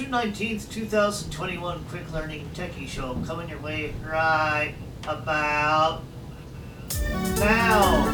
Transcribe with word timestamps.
June 0.00 0.12
19th, 0.12 0.70
2021 0.72 1.84
Quick 1.90 2.10
Learning 2.10 2.48
Techie 2.54 2.88
Show 2.88 3.18
coming 3.26 3.50
your 3.50 3.58
way 3.58 3.92
right 4.02 4.72
about 5.06 6.00
now. 7.36 8.10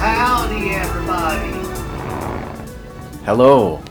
Howdy, 0.00 0.70
everybody. 0.70 1.52
Hello. 3.26 3.82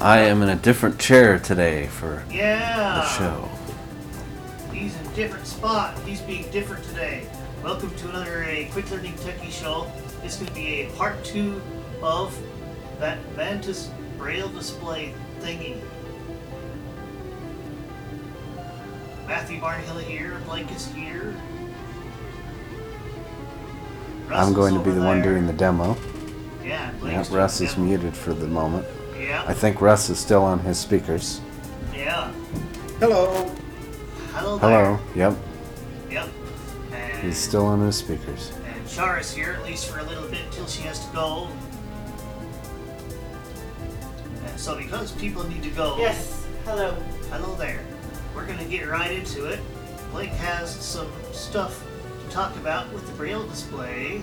I 0.00 0.20
am 0.20 0.40
in 0.40 0.48
a 0.48 0.56
different 0.56 0.98
chair 0.98 1.38
today 1.38 1.88
for 1.88 2.24
Yeah. 2.30 3.02
the 3.02 3.08
show. 3.08 3.48
He's 4.72 4.98
in 4.98 5.06
a 5.08 5.14
different 5.14 5.46
spot. 5.46 5.94
He's 6.06 6.22
being 6.22 6.50
different 6.50 6.84
today. 6.84 7.26
Welcome 7.62 7.94
to 7.96 8.08
another 8.08 8.44
a 8.44 8.64
Quick 8.72 8.90
Learning 8.90 9.12
Techie 9.12 9.52
Show. 9.52 9.92
Going 10.22 10.46
to 10.46 10.54
be 10.54 10.80
a 10.84 10.86
part 10.92 11.22
two 11.22 11.60
of 12.02 12.34
that 12.98 13.18
Mantis 13.36 13.90
Braille 14.16 14.48
display 14.48 15.12
thingy. 15.46 15.80
Matthew 19.26 19.60
Barnhill 19.60 20.00
here. 20.02 20.40
Blake 20.46 20.70
is 20.72 20.86
here. 20.92 21.34
I'm 24.30 24.52
going 24.52 24.74
to 24.74 24.80
be 24.80 24.90
over 24.90 24.98
the 25.00 25.06
one 25.06 25.22
doing 25.22 25.46
the 25.46 25.52
demo. 25.52 25.96
Yeah, 26.62 26.90
Yeah, 26.90 26.90
Blake's 26.98 27.28
doing 27.28 27.40
Russ 27.40 27.60
is 27.60 27.74
demo. 27.74 27.86
muted 27.86 28.16
for 28.16 28.34
the 28.34 28.46
moment. 28.48 28.84
Yeah, 29.18 29.44
I 29.46 29.54
think 29.54 29.80
Russ 29.80 30.10
is 30.10 30.18
still 30.18 30.42
on 30.42 30.58
his 30.60 30.78
speakers. 30.78 31.40
yeah. 31.94 32.30
Hello. 32.98 33.50
Hello 34.32 34.58
there. 34.58 34.96
Hello. 34.96 34.98
Yep. 35.14 35.36
Yep. 36.10 36.28
And 36.92 37.22
He's 37.22 37.36
still 37.38 37.66
on 37.66 37.80
his 37.80 37.96
speakers. 37.96 38.52
And 38.74 38.86
Shara's 38.86 39.32
here, 39.32 39.52
at 39.52 39.62
least 39.64 39.88
for 39.90 40.00
a 40.00 40.02
little 40.04 40.28
bit, 40.28 40.40
until 40.46 40.66
she 40.66 40.82
has 40.82 41.06
to 41.06 41.14
go. 41.14 41.48
And 44.56 44.62
so, 44.62 44.74
because 44.74 45.12
people 45.12 45.46
need 45.46 45.62
to 45.64 45.68
go, 45.68 45.98
Yes. 45.98 46.46
Hello. 46.64 46.94
hello 47.30 47.54
there. 47.56 47.84
We're 48.34 48.46
going 48.46 48.56
to 48.56 48.64
get 48.64 48.88
right 48.88 49.10
into 49.12 49.44
it. 49.44 49.60
Blake 50.12 50.30
has 50.30 50.74
some 50.74 51.12
stuff 51.32 51.84
to 52.24 52.34
talk 52.34 52.56
about 52.56 52.90
with 52.94 53.06
the 53.06 53.12
Braille 53.12 53.46
display. 53.46 54.22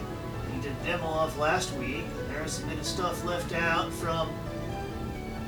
He 0.52 0.60
did 0.60 0.72
a 0.72 0.86
demo 0.86 1.06
of 1.06 1.38
last 1.38 1.72
week, 1.76 2.06
and 2.18 2.30
there's 2.32 2.64
a 2.64 2.66
bit 2.66 2.80
of 2.80 2.84
stuff 2.84 3.24
left 3.24 3.54
out 3.54 3.94
from 3.94 4.28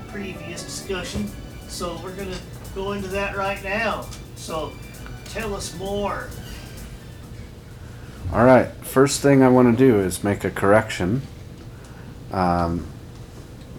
previous 0.10 0.62
discussion. 0.62 1.32
So, 1.68 2.00
we're 2.04 2.16
going 2.16 2.30
to 2.30 2.40
go 2.76 2.92
into 2.92 3.08
that 3.08 3.36
right 3.36 3.64
now. 3.64 4.06
So, 4.36 4.72
tell 5.30 5.56
us 5.56 5.76
more. 5.80 6.30
All 8.32 8.46
right. 8.46 8.68
First 8.84 9.22
thing 9.22 9.42
I 9.42 9.50
want 9.50 9.76
to 9.76 9.84
do 9.84 10.00
is 10.00 10.24
make 10.24 10.44
a 10.44 10.52
correction. 10.52 11.24
Um, 12.32 12.86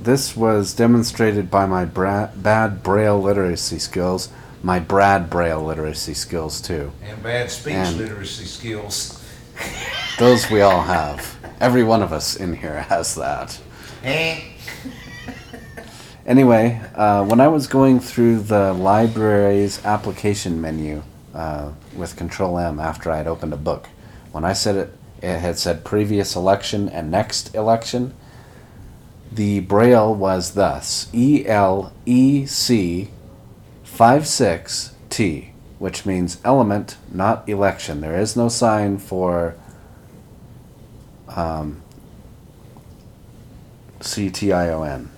this 0.02 0.36
was 0.36 0.75
demonstrated 0.75 1.50
by 1.50 1.66
my 1.66 1.84
bra- 1.84 2.30
bad 2.36 2.83
Braille 2.83 3.20
literacy 3.20 3.78
skills, 3.78 4.28
my 4.62 4.78
Brad 4.78 5.28
Braille 5.30 5.62
literacy 5.62 6.14
skills 6.14 6.61
too. 6.61 6.92
And 7.02 7.22
bad 7.22 7.50
speech 7.50 7.75
And- 7.75 7.97
literacy 7.97 8.44
skills. 8.47 9.22
Those 10.19 10.50
we 10.50 10.61
all 10.61 10.83
have. 10.83 11.36
Every 11.61 11.83
one 11.83 12.02
of 12.02 12.12
us 12.12 12.36
in 12.36 12.55
here 12.56 12.80
has 12.83 13.14
that. 13.14 13.58
Eh? 14.02 14.41
Anyway, 16.27 16.80
uh, 16.94 17.24
when 17.24 17.41
I 17.41 17.48
was 17.48 17.67
going 17.67 18.00
through 18.00 18.41
the 18.41 18.72
library's 18.72 19.84
application 19.84 20.61
menu 20.61 21.02
uh, 21.34 21.70
with 21.94 22.17
Control 22.17 22.58
M 22.58 22.80
after 22.80 23.11
I 23.12 23.19
had 23.19 23.27
opened 23.28 23.52
a 23.52 23.56
book, 23.56 23.89
when 24.33 24.44
I 24.44 24.52
said 24.52 24.74
it, 24.77 24.92
it 25.22 25.39
had 25.39 25.58
said 25.58 25.84
previous 25.84 26.34
election 26.34 26.89
and 26.89 27.11
next 27.11 27.55
election. 27.55 28.12
The 29.32 29.60
braille 29.60 30.14
was 30.14 30.55
thus 30.55 31.08
E 31.12 31.46
L 31.46 31.92
E 32.06 32.46
C 32.46 33.10
5 33.84 34.27
6 34.27 34.94
T, 35.10 35.50
which 35.78 36.06
means 36.06 36.38
element, 36.44 36.96
not 37.12 37.48
election. 37.48 38.01
There 38.01 38.18
is 38.18 38.36
no 38.36 38.48
sign 38.48 38.98
for 38.98 39.55
um, 41.28 41.83
C 44.01 44.30
T 44.30 44.52
I 44.52 44.68
O 44.70 44.83
N 44.83 45.11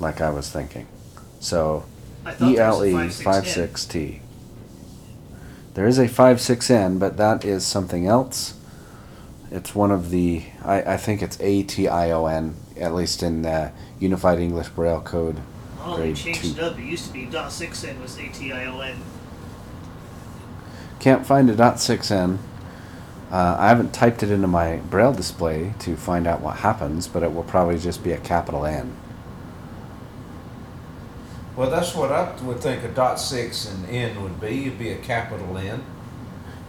like 0.00 0.20
I 0.20 0.30
was 0.30 0.50
thinking. 0.50 0.86
So 1.40 1.84
I 2.24 2.32
thought 2.32 2.50
E 2.50 2.56
there 2.56 2.68
was 2.68 2.76
L 2.76 2.82
a 2.82 2.86
E 2.86 3.08
56N. 3.08 3.34
56 3.34 3.84
T. 3.86 4.20
There 5.74 5.86
is 5.86 5.98
a 5.98 6.08
5 6.08 6.40
6 6.40 6.70
N, 6.70 6.98
but 6.98 7.16
that 7.16 7.44
is 7.44 7.64
something 7.64 8.06
else. 8.06 8.54
It's 9.50 9.74
one 9.74 9.90
of 9.90 10.10
the, 10.10 10.44
I, 10.62 10.82
I 10.82 10.96
think 10.96 11.22
it's 11.22 11.38
A 11.40 11.62
T 11.62 11.88
I 11.88 12.10
O 12.10 12.26
N, 12.26 12.54
at 12.76 12.94
least 12.94 13.22
in 13.22 13.42
the 13.42 13.72
Unified 13.98 14.38
English 14.38 14.68
Braille 14.68 15.00
Code. 15.00 15.40
Oh, 15.82 15.96
they 15.96 16.12
changed 16.12 16.42
two. 16.42 16.48
it 16.50 16.58
up. 16.60 16.78
It 16.78 16.84
used 16.84 17.06
to 17.06 17.12
be 17.12 17.26
dot 17.26 17.50
six 17.50 17.82
N 17.84 18.00
was 18.00 18.18
A 18.18 18.28
T 18.28 18.52
I 18.52 18.66
O 18.66 18.80
N. 18.80 18.98
Can't 20.98 21.24
find 21.24 21.48
a 21.48 21.54
.6N. 21.54 22.38
Uh, 23.30 23.56
I 23.58 23.68
haven't 23.68 23.92
typed 23.92 24.22
it 24.22 24.30
into 24.30 24.48
my 24.48 24.76
Braille 24.76 25.12
display 25.12 25.74
to 25.80 25.96
find 25.96 26.26
out 26.26 26.40
what 26.40 26.56
happens, 26.56 27.06
but 27.06 27.22
it 27.22 27.32
will 27.32 27.44
probably 27.44 27.78
just 27.78 28.02
be 28.02 28.12
a 28.12 28.18
capital 28.18 28.64
N. 28.66 28.96
Well, 31.54 31.70
that's 31.70 31.94
what 31.94 32.10
I 32.10 32.34
would 32.42 32.60
think 32.60 32.84
a 32.84 32.88
dot 32.88 33.20
six 33.20 33.68
and 33.70 33.88
N 33.88 34.22
would 34.22 34.40
be. 34.40 34.66
It'd 34.66 34.78
be 34.78 34.90
a 34.90 34.98
capital 34.98 35.56
N. 35.56 35.84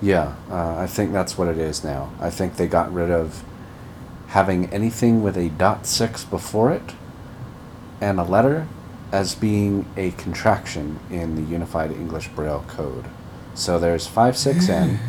Yeah, 0.01 0.35
uh, 0.49 0.77
I 0.77 0.87
think 0.87 1.11
that's 1.11 1.37
what 1.37 1.47
it 1.47 1.57
is 1.57 1.83
now. 1.83 2.11
I 2.19 2.29
think 2.29 2.55
they 2.55 2.67
got 2.67 2.93
rid 2.93 3.11
of 3.11 3.43
having 4.27 4.67
anything 4.67 5.21
with 5.21 5.35
a 5.35 5.49
dot 5.49 5.85
six 5.85 6.23
before 6.23 6.71
it 6.71 6.93
and 7.99 8.19
a 8.19 8.23
letter 8.23 8.67
as 9.11 9.35
being 9.35 9.85
a 9.97 10.11
contraction 10.11 10.99
in 11.09 11.35
the 11.35 11.41
Unified 11.41 11.91
English 11.91 12.29
Braille 12.29 12.63
Code. 12.67 13.05
So 13.55 13.77
there's 13.79 14.07
five 14.07 14.37
six 14.37 14.69
n 14.69 14.99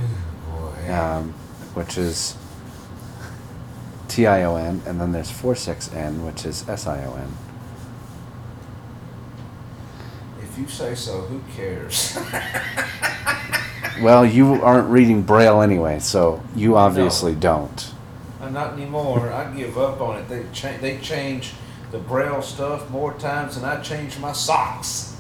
um, 0.89 1.35
which 1.75 1.97
is 1.97 2.37
TION, 4.09 4.83
and 4.87 5.01
then 5.01 5.13
there's 5.13 5.31
four 5.31 5.55
six 5.55 5.93
n 5.93 6.25
which 6.25 6.45
is 6.45 6.65
SION. 6.67 7.37
if 10.43 10.59
you 10.59 10.67
say 10.67 10.95
so, 10.97 11.21
who 11.21 11.41
cares? 11.55 12.19
Well, 14.03 14.25
you 14.25 14.55
aren't 14.55 14.89
reading 14.89 15.23
Braille 15.23 15.61
anyway, 15.61 15.99
so 15.99 16.43
you 16.57 16.77
obviously 16.77 17.35
don't. 17.35 17.93
Uh, 18.41 18.49
Not 18.49 18.73
anymore. 18.75 19.31
I 19.33 19.53
give 19.55 19.77
up 19.77 20.01
on 20.01 20.19
it. 20.19 20.29
They 20.29 20.45
cha- 20.53 20.79
they 20.81 20.99
change 20.99 21.53
the 21.91 21.99
braille 21.99 22.41
stuff 22.41 22.89
more 22.91 23.13
times 23.15 23.57
than 23.61 23.65
I 23.69 23.81
change 23.83 24.19
my 24.19 24.33
socks. 24.33 25.17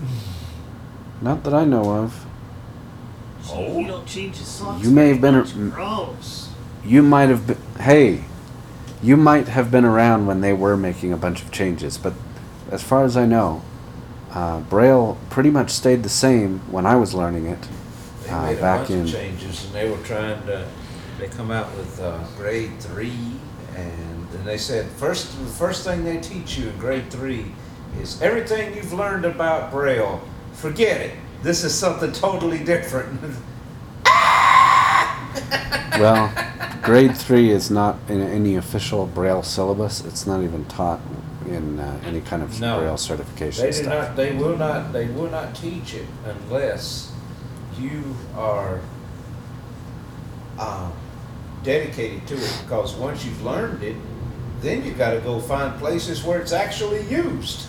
Not 1.20 1.42
that 1.44 1.54
I 1.54 1.64
know 1.64 1.90
of. 1.90 2.24
Oh. 3.50 3.78
You 3.80 3.86
don't 3.88 4.06
change 4.06 4.36
his 4.36 4.46
socks. 4.46 4.84
You 4.84 4.90
may 4.90 5.08
have 5.08 5.20
been 5.20 5.34
a- 5.34 5.38
much. 5.44 5.74
gross. 5.74 6.50
You 6.84 7.02
might 7.02 7.28
have 7.28 7.46
been. 7.46 7.58
Hey, 7.80 8.24
you 9.02 9.16
might 9.16 9.48
have 9.48 9.70
been 9.70 9.84
around 9.84 10.26
when 10.26 10.40
they 10.40 10.52
were 10.52 10.76
making 10.76 11.12
a 11.12 11.16
bunch 11.16 11.42
of 11.42 11.50
changes, 11.50 11.98
but 11.98 12.12
as 12.70 12.82
far 12.82 13.04
as 13.04 13.16
I 13.16 13.26
know, 13.26 13.62
uh, 14.30 14.60
Braille 14.60 15.16
pretty 15.30 15.50
much 15.50 15.70
stayed 15.70 16.02
the 16.02 16.08
same 16.08 16.60
when 16.70 16.86
I 16.86 16.96
was 16.96 17.14
learning 17.14 17.46
it. 17.46 17.66
They 18.28 18.34
Uh, 18.34 18.42
made 18.42 18.58
a 18.58 18.60
back 18.60 18.78
bunch 18.80 18.90
in- 18.90 19.00
of 19.02 19.10
changes, 19.10 19.64
and 19.64 19.74
they 19.74 19.88
were 19.88 19.96
trying 20.04 20.40
to. 20.46 20.64
They 21.18 21.26
come 21.28 21.50
out 21.50 21.74
with 21.76 22.00
uh, 22.00 22.18
grade 22.36 22.78
three, 22.78 23.16
and, 23.74 24.28
and 24.34 24.44
they 24.46 24.58
said 24.58 24.86
first 24.98 25.32
the 25.40 25.46
first 25.50 25.82
thing 25.84 26.04
they 26.04 26.18
teach 26.18 26.56
you 26.58 26.68
in 26.68 26.78
grade 26.78 27.10
three 27.10 27.46
is 28.00 28.20
everything 28.22 28.76
you've 28.76 28.92
learned 28.92 29.24
about 29.24 29.72
Braille. 29.72 30.20
Forget 30.52 31.00
it. 31.00 31.12
This 31.42 31.64
is 31.64 31.74
something 31.74 32.12
totally 32.12 32.58
different. 32.58 33.18
Well, 35.98 36.32
grade 36.82 37.16
three 37.16 37.50
is 37.50 37.72
not 37.72 37.96
in 38.08 38.20
any 38.20 38.54
official 38.54 39.06
Braille 39.06 39.42
syllabus. 39.42 40.04
It's 40.04 40.26
not 40.28 40.42
even 40.44 40.64
taught 40.66 41.00
in 41.46 41.80
uh, 41.80 42.00
any 42.04 42.20
kind 42.20 42.40
of 42.40 42.60
No. 42.60 42.78
Braille 42.78 42.96
certification 42.96 43.64
They 43.64 43.70
do 43.72 43.76
stuff. 43.78 44.08
not. 44.08 44.16
They 44.16 44.32
will 44.36 44.56
not. 44.56 44.92
They 44.92 45.06
will 45.06 45.28
not 45.30 45.56
teach 45.56 45.94
it 45.94 46.06
unless 46.24 47.07
you 47.80 48.02
are 48.36 48.80
um, 50.58 50.92
dedicated 51.62 52.26
to 52.28 52.34
it. 52.34 52.60
Because 52.64 52.94
once 52.94 53.24
you've 53.24 53.42
learned 53.44 53.82
it, 53.82 53.96
then 54.60 54.84
you've 54.84 54.98
got 54.98 55.12
to 55.14 55.20
go 55.20 55.38
find 55.40 55.78
places 55.78 56.24
where 56.24 56.40
it's 56.40 56.52
actually 56.52 57.02
used. 57.08 57.66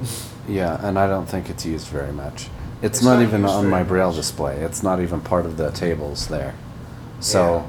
Yeah, 0.48 0.78
and 0.82 0.98
I 0.98 1.06
don't 1.06 1.26
think 1.26 1.50
it's 1.50 1.66
used 1.66 1.88
very 1.88 2.10
much. 2.10 2.46
It's, 2.80 2.98
It's 2.98 3.02
not, 3.02 3.16
not 3.16 3.22
even 3.22 3.44
on 3.44 3.68
my 3.68 3.82
Braille 3.82 4.06
much. 4.06 4.16
display. 4.16 4.56
It's 4.56 4.82
not 4.82 4.98
even 4.98 5.20
part 5.20 5.44
of 5.44 5.58
the 5.58 5.70
tables 5.72 6.28
there. 6.28 6.54
So 7.20 7.68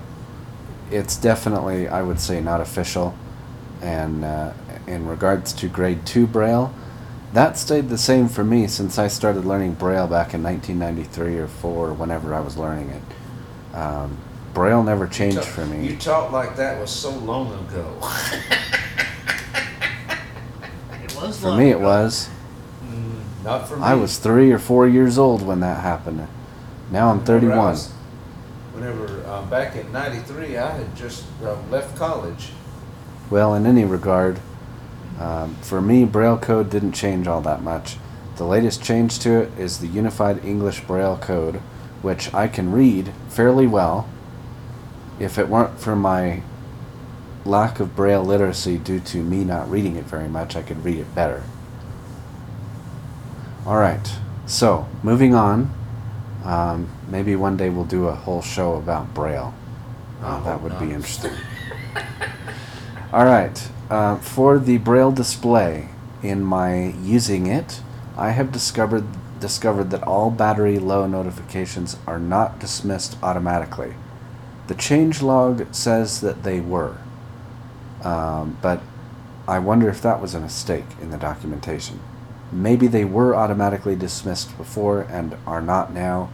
it's 0.90 1.18
definitely, 1.18 1.90
I 1.90 2.02
would 2.02 2.22
say, 2.22 2.40
not 2.40 2.62
official. 2.62 3.14
And 3.82 4.24
uh, 4.24 4.54
in 4.88 5.08
regards 5.08 5.52
to 5.54 5.68
grade 5.68 6.06
two 6.06 6.26
Braille, 6.26 6.74
that 7.34 7.58
stayed 7.58 7.90
the 7.90 7.98
same 7.98 8.28
for 8.28 8.44
me 8.44 8.68
since 8.68 8.98
I 8.98 9.08
started 9.08 9.46
learning 9.46 9.74
Braille 9.74 10.08
back 10.08 10.34
in 10.34 10.42
1993 10.44 11.38
or 11.38 11.48
4, 11.48 11.94
whenever 11.94 12.34
I 12.34 12.40
was 12.40 12.58
learning 12.58 12.90
it. 12.90 13.76
Um, 13.78 14.18
Braille 14.54 14.84
never 14.84 15.08
changed 15.08 15.38
You 15.38 15.44
for 15.44 15.66
me. 15.66 15.88
You 15.88 15.96
talk 15.96 16.32
like 16.32 16.56
that 16.56 16.80
was 16.80 16.90
so 16.92 17.12
long 17.12 17.54
ago. 17.68 17.96
It 21.04 21.16
was 21.16 21.40
For 21.40 21.50
long 21.50 21.58
me, 21.60 21.70
it 21.70 21.80
was. 21.80 22.30
Mm, 22.86 23.44
not 23.44 23.68
for 23.68 23.76
me. 23.78 23.84
I 23.84 23.94
was 23.96 24.18
three 24.20 24.52
or 24.52 24.60
four 24.60 24.88
years 24.88 25.18
old 25.18 25.46
when 25.46 25.60
that 25.60 25.82
happened. 25.82 26.28
Now 26.92 27.10
I'm 27.10 27.20
Whenever 27.20 27.40
31. 27.48 27.58
was- 27.58 27.92
Whenever, 28.74 29.26
um, 29.30 29.50
back 29.50 29.76
in 29.76 29.92
ninety-three, 29.92 30.58
I 30.58 30.72
had 30.78 30.96
just, 30.96 31.26
uh, 31.44 31.56
left 31.70 31.98
college. 31.98 32.52
Well, 33.30 33.54
in 33.54 33.66
any 33.66 33.84
regard, 33.84 34.40
um, 35.20 35.56
for 35.56 35.82
me, 35.82 36.06
Braille 36.06 36.38
code 36.38 36.70
didn't 36.70 36.94
change 36.94 37.28
all 37.28 37.42
that 37.42 37.62
much. 37.62 37.98
The 38.38 38.46
latest 38.46 38.82
change 38.82 39.20
to 39.20 39.42
it 39.42 39.60
is 39.60 39.80
the 39.80 39.88
Unified 39.88 40.44
English 40.46 40.82
Braille 40.86 41.18
Code, 41.18 41.58
which 42.02 42.34
I 42.34 42.48
can 42.48 42.72
read 42.72 43.12
fairly 43.28 43.68
well. 43.68 44.08
If 45.20 45.38
it 45.38 45.50
weren't 45.50 45.78
for 45.78 45.98
my 45.98 46.42
lack 47.44 47.82
of 47.82 47.98
Braille 47.98 48.24
literacy 48.24 48.78
due 48.78 49.02
to 49.02 49.18
me 49.18 49.44
not 49.44 49.70
reading 49.70 49.98
it 49.98 50.06
very 50.06 50.30
much, 50.30 50.56
I 50.56 50.62
could 50.62 50.86
read 50.86 51.00
it 51.00 51.14
better. 51.14 51.44
All 53.66 53.78
right, 53.78 54.10
so 54.46 54.88
moving 55.04 55.36
on. 55.36 55.70
Um, 56.46 56.90
maybe 57.10 57.36
one 57.36 57.58
day 57.58 57.70
we'll 57.70 57.84
do 57.84 58.08
a 58.08 58.16
whole 58.16 58.42
show 58.42 58.76
about 58.76 59.14
Braille. 59.14 59.54
Uh, 60.22 60.42
that 60.44 60.62
would 60.62 60.80
be 60.80 60.92
interesting. 60.92 61.34
All 63.14 63.26
right. 63.26 63.70
Uh, 63.90 64.18
for 64.18 64.60
the 64.60 64.78
Braille 64.78 65.12
display, 65.12 65.90
in 66.22 66.44
my 66.44 66.94
using 67.02 67.48
it, 67.48 67.82
I 68.18 68.32
have 68.32 68.52
discovered 68.52 69.06
discovered 69.40 69.90
that 69.90 70.04
all 70.04 70.30
battery 70.30 70.78
low 70.78 71.08
notifications 71.08 71.96
are 72.06 72.20
not 72.20 72.60
dismissed 72.60 73.18
automatically. 73.24 73.94
The 74.68 74.76
change 74.76 75.22
log 75.22 75.74
says 75.74 76.20
that 76.20 76.44
they 76.44 76.60
were, 76.60 76.98
um, 78.04 78.58
but 78.62 78.82
I 79.48 79.60
wonder 79.60 79.90
if 79.90 80.02
that 80.02 80.22
was 80.22 80.36
a 80.36 80.42
mistake 80.42 80.86
in 81.02 81.10
the 81.10 81.18
documentation. 81.18 82.02
Maybe 82.52 82.86
they 82.86 83.06
were 83.06 83.34
automatically 83.34 83.96
dismissed 83.96 84.56
before 84.58 85.02
and 85.04 85.38
are 85.48 85.62
not 85.62 85.94
now. 85.94 86.30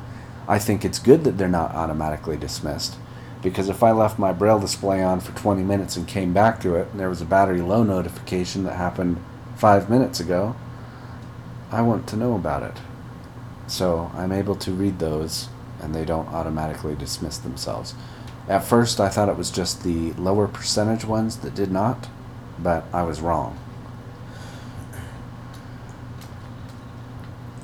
I 0.48 0.60
think 0.60 0.84
it's 0.84 1.00
good 1.00 1.24
that 1.24 1.38
they're 1.38 1.48
not 1.48 1.72
automatically 1.76 2.38
dismissed 2.38 2.98
because 3.46 3.70
if 3.70 3.84
I 3.84 3.92
left 3.92 4.18
my 4.18 4.34
braille 4.34 4.58
display 4.60 5.04
on 5.04 5.20
for 5.20 5.32
20 5.34 5.62
minutes 5.62 5.96
and 5.96 6.08
came 6.08 6.34
back 6.34 6.60
to 6.62 6.74
it 6.74 6.88
and 6.90 7.00
there 7.00 7.10
was 7.10 7.22
a 7.22 7.26
battery 7.26 7.62
low 7.62 7.84
notification 7.84 8.64
that 8.64 8.74
happened 8.74 9.24
five 9.56 9.88
minutes 9.88 10.20
ago, 10.20 10.56
I 11.72 11.84
want 11.84 12.08
to 12.08 12.18
know 12.18 12.34
about 12.34 12.64
it. 12.64 12.82
So 13.68 14.10
I'm 14.16 14.32
able 14.32 14.56
to 14.56 14.72
read 14.72 14.98
those 14.98 15.50
and 15.80 15.94
they 15.94 16.06
don't 16.06 16.28
automatically 16.30 16.96
dismiss 16.96 17.38
themselves. 17.38 17.94
At 18.50 18.64
first, 18.64 19.00
I 19.00 19.10
thought 19.10 19.30
it 19.30 19.38
was 19.38 19.52
just 19.52 19.84
the 19.84 20.14
lower 20.14 20.48
percentage 20.48 21.06
ones 21.06 21.38
that 21.38 21.54
did 21.54 21.72
not, 21.72 22.08
but 22.58 22.86
I 22.92 23.04
was 23.04 23.22
wrong. 23.22 23.60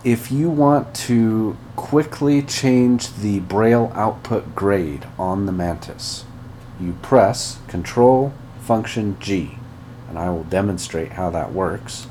If 0.03 0.31
you 0.31 0.49
want 0.49 0.95
to 0.95 1.55
quickly 1.75 2.41
change 2.41 3.13
the 3.13 3.39
braille 3.39 3.91
output 3.93 4.55
grade 4.55 5.05
on 5.19 5.45
the 5.45 5.51
Mantis, 5.51 6.25
you 6.79 6.93
press 7.03 7.59
Control 7.67 8.33
Function 8.61 9.15
G, 9.19 9.59
and 10.09 10.17
I 10.17 10.31
will 10.31 10.45
demonstrate 10.45 11.11
how 11.11 11.29
that 11.29 11.53
works. 11.53 12.07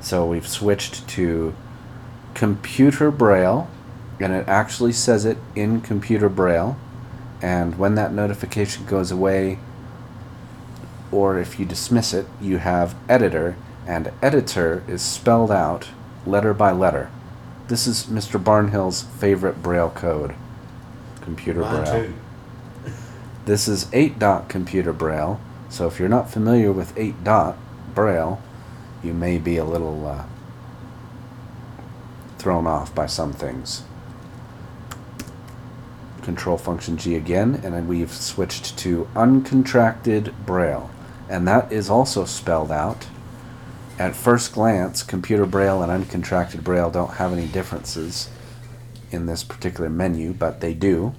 So 0.00 0.26
we've 0.26 0.48
switched 0.48 1.06
to 1.10 1.54
computer 2.34 3.12
braille, 3.12 3.70
and 4.18 4.32
it 4.32 4.48
actually 4.48 4.92
says 4.92 5.24
it 5.24 5.38
in 5.54 5.82
computer 5.82 6.28
braille. 6.28 6.76
And 7.40 7.78
when 7.78 7.94
that 7.94 8.12
notification 8.12 8.86
goes 8.86 9.12
away, 9.12 9.60
or 11.12 11.38
if 11.38 11.60
you 11.60 11.64
dismiss 11.64 12.12
it, 12.12 12.26
you 12.40 12.56
have 12.56 12.96
editor, 13.08 13.54
and 13.86 14.12
editor 14.22 14.82
is 14.86 15.02
spelled 15.02 15.50
out 15.50 15.88
letter 16.26 16.54
by 16.54 16.72
letter. 16.72 17.10
This 17.68 17.86
is 17.86 18.06
Mr. 18.06 18.42
Barnhill's 18.42 19.02
favorite 19.02 19.62
braille 19.62 19.90
code. 19.90 20.34
Computer 21.20 21.60
Mine 21.60 21.84
braille. 21.84 22.04
too. 22.04 22.14
This 23.46 23.66
is 23.66 23.88
8 23.92 24.18
dot 24.18 24.48
computer 24.48 24.92
braille, 24.92 25.40
so 25.70 25.86
if 25.86 25.98
you're 25.98 26.08
not 26.08 26.30
familiar 26.30 26.70
with 26.72 26.96
8 26.96 27.24
dot 27.24 27.56
braille, 27.94 28.40
you 29.02 29.14
may 29.14 29.38
be 29.38 29.56
a 29.56 29.64
little 29.64 30.06
uh, 30.06 30.24
thrown 32.38 32.66
off 32.66 32.94
by 32.94 33.06
some 33.06 33.32
things. 33.32 33.82
Control 36.22 36.58
function 36.58 36.96
G 36.96 37.14
again, 37.16 37.60
and 37.64 37.74
then 37.74 37.88
we've 37.88 38.12
switched 38.12 38.76
to 38.78 39.08
uncontracted 39.14 40.32
braille, 40.44 40.90
and 41.28 41.48
that 41.48 41.72
is 41.72 41.88
also 41.88 42.24
spelled 42.26 42.70
out. 42.70 43.06
At 44.00 44.16
first 44.16 44.54
glance, 44.54 45.02
computer 45.02 45.44
braille 45.44 45.82
and 45.82 45.92
uncontracted 45.92 46.64
braille 46.64 46.90
don't 46.90 47.16
have 47.16 47.34
any 47.34 47.46
differences 47.46 48.30
in 49.10 49.26
this 49.26 49.44
particular 49.44 49.90
menu, 49.90 50.32
but 50.32 50.62
they 50.62 50.72
do. 50.72 51.14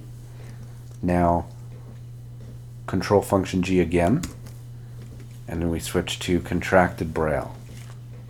Now, 1.00 1.46
control 2.88 3.22
function 3.22 3.62
G 3.62 3.78
again, 3.78 4.22
and 5.46 5.62
then 5.62 5.70
we 5.70 5.78
switch 5.78 6.18
to 6.20 6.40
contracted 6.40 7.14
braille, 7.14 7.54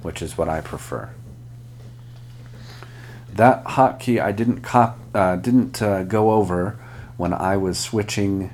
which 0.02 0.20
is 0.20 0.36
what 0.36 0.50
I 0.50 0.60
prefer. 0.60 1.08
That 3.32 3.64
hotkey 3.64 4.20
I 4.20 4.32
didn't 4.32 4.60
cop, 4.60 4.98
uh, 5.14 5.36
didn't 5.36 5.80
uh, 5.80 6.02
go 6.02 6.32
over 6.32 6.78
when 7.16 7.32
I 7.32 7.56
was 7.56 7.78
switching 7.78 8.50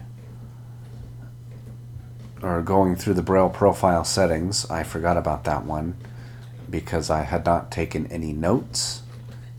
or 2.43 2.62
going 2.62 2.96
through 2.96 3.14
the 3.14 3.23
braille 3.23 3.50
profile 3.50 4.05
settings. 4.05 4.69
I 4.70 4.82
forgot 4.82 5.17
about 5.17 5.44
that 5.44 5.64
one 5.64 5.96
because 6.70 7.11
I 7.11 7.23
had 7.23 7.44
not 7.44 7.70
taken 7.70 8.06
any 8.08 8.32
notes, 8.32 9.02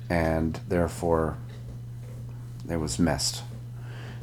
and 0.09 0.59
therefore 0.67 1.37
it 2.69 2.77
was 2.77 2.99
missed. 2.99 3.43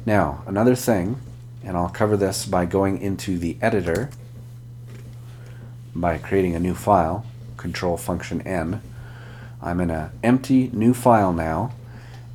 Now, 0.05 0.43
another 0.47 0.75
thing, 0.75 1.19
and 1.63 1.75
I'll 1.75 1.89
cover 1.89 2.15
this 2.15 2.45
by 2.45 2.65
going 2.65 2.99
into 3.01 3.37
the 3.37 3.57
editor 3.61 4.09
by 5.93 6.17
creating 6.17 6.55
a 6.55 6.59
new 6.59 6.75
file, 6.75 7.25
control 7.57 7.97
function 7.97 8.41
N. 8.41 8.81
I'm 9.61 9.81
in 9.81 9.89
an 9.89 10.11
empty 10.23 10.69
new 10.71 10.93
file 10.93 11.33
now, 11.33 11.73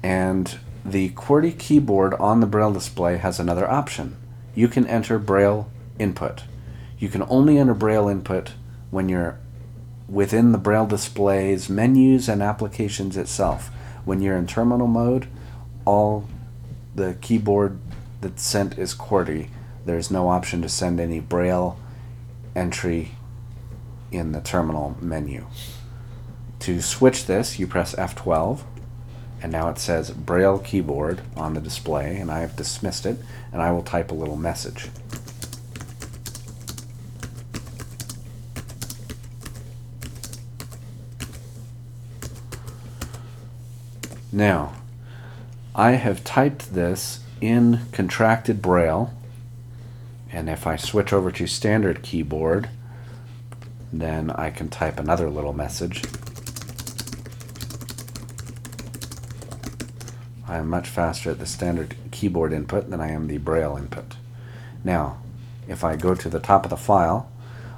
and 0.02 0.58
the 0.84 1.10
QWERTY 1.10 1.58
keyboard 1.58 2.12
on 2.14 2.40
the 2.40 2.46
Braille 2.46 2.72
display 2.72 3.16
has 3.18 3.38
another 3.38 3.70
option. 3.70 4.16
You 4.54 4.68
can 4.68 4.86
enter 4.86 5.18
Braille 5.18 5.70
input. 5.98 6.44
You 6.98 7.08
can 7.08 7.24
only 7.28 7.58
enter 7.58 7.74
Braille 7.74 8.08
input 8.08 8.52
when 8.90 9.08
you're 9.08 9.38
within 10.08 10.52
the 10.52 10.58
Braille 10.58 10.86
display's 10.86 11.68
menus 11.68 12.28
and 12.28 12.42
applications 12.42 13.16
itself. 13.16 13.70
When 14.04 14.20
you're 14.20 14.36
in 14.36 14.46
terminal 14.46 14.86
mode, 14.86 15.26
all 15.84 16.28
the 16.94 17.16
keyboard 17.20 17.78
that's 18.20 18.42
sent 18.42 18.78
is 18.78 18.94
QWERTY. 18.94 19.48
There's 19.84 20.10
no 20.10 20.28
option 20.28 20.62
to 20.62 20.68
send 20.68 21.00
any 21.00 21.20
Braille 21.20 21.78
entry 22.54 23.12
in 24.10 24.32
the 24.32 24.40
terminal 24.40 24.96
menu. 25.00 25.46
To 26.60 26.80
switch 26.80 27.26
this, 27.26 27.58
you 27.58 27.66
press 27.66 27.94
F12, 27.94 28.60
and 29.42 29.50
now 29.50 29.68
it 29.68 29.78
says 29.78 30.10
Braille 30.12 30.60
keyboard 30.60 31.22
on 31.36 31.54
the 31.54 31.60
display, 31.60 32.16
and 32.18 32.30
I 32.30 32.40
have 32.40 32.54
dismissed 32.54 33.06
it, 33.06 33.18
and 33.52 33.60
I 33.60 33.72
will 33.72 33.82
type 33.82 34.10
a 34.10 34.14
little 34.14 34.36
message. 34.36 34.88
Now, 44.32 44.72
I 45.74 45.92
have 45.92 46.24
typed 46.24 46.72
this 46.72 47.20
in 47.42 47.80
contracted 47.92 48.62
braille, 48.62 49.12
and 50.30 50.48
if 50.48 50.66
I 50.66 50.76
switch 50.76 51.12
over 51.12 51.30
to 51.32 51.46
standard 51.46 52.02
keyboard, 52.02 52.70
then 53.92 54.30
I 54.30 54.48
can 54.48 54.70
type 54.70 54.98
another 54.98 55.28
little 55.28 55.52
message. 55.52 56.02
I 60.48 60.56
am 60.56 60.68
much 60.68 60.88
faster 60.88 61.30
at 61.30 61.38
the 61.38 61.46
standard 61.46 61.94
keyboard 62.10 62.54
input 62.54 62.88
than 62.88 63.02
I 63.02 63.10
am 63.10 63.26
the 63.26 63.36
braille 63.38 63.76
input. 63.76 64.16
Now, 64.82 65.18
if 65.68 65.84
I 65.84 65.96
go 65.96 66.14
to 66.14 66.28
the 66.30 66.40
top 66.40 66.64
of 66.64 66.70
the 66.70 66.76
file, 66.78 67.30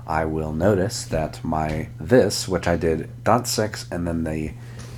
I 0.07 0.25
will 0.25 0.53
notice 0.53 1.05
that 1.07 1.43
my 1.43 1.89
this, 1.99 2.47
which 2.47 2.69
I 2.69 2.77
did 2.77 3.25
dot 3.25 3.49
six 3.49 3.87
and 3.91 4.07
then 4.07 4.23
the 4.23 4.53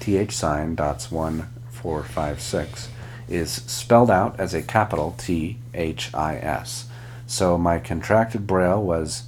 th 0.06 0.30
sign 0.30 0.76
dots 0.76 1.10
one 1.10 1.48
four 1.68 2.04
five 2.04 2.40
six, 2.40 2.88
is 3.28 3.50
spelled 3.50 4.10
out 4.10 4.38
as 4.38 4.54
a 4.54 4.62
capital 4.62 5.14
T 5.18 5.58
H 5.74 6.14
I 6.14 6.36
S. 6.36 6.86
So 7.26 7.58
my 7.58 7.80
contracted 7.80 8.46
braille 8.46 8.82
was 8.82 9.24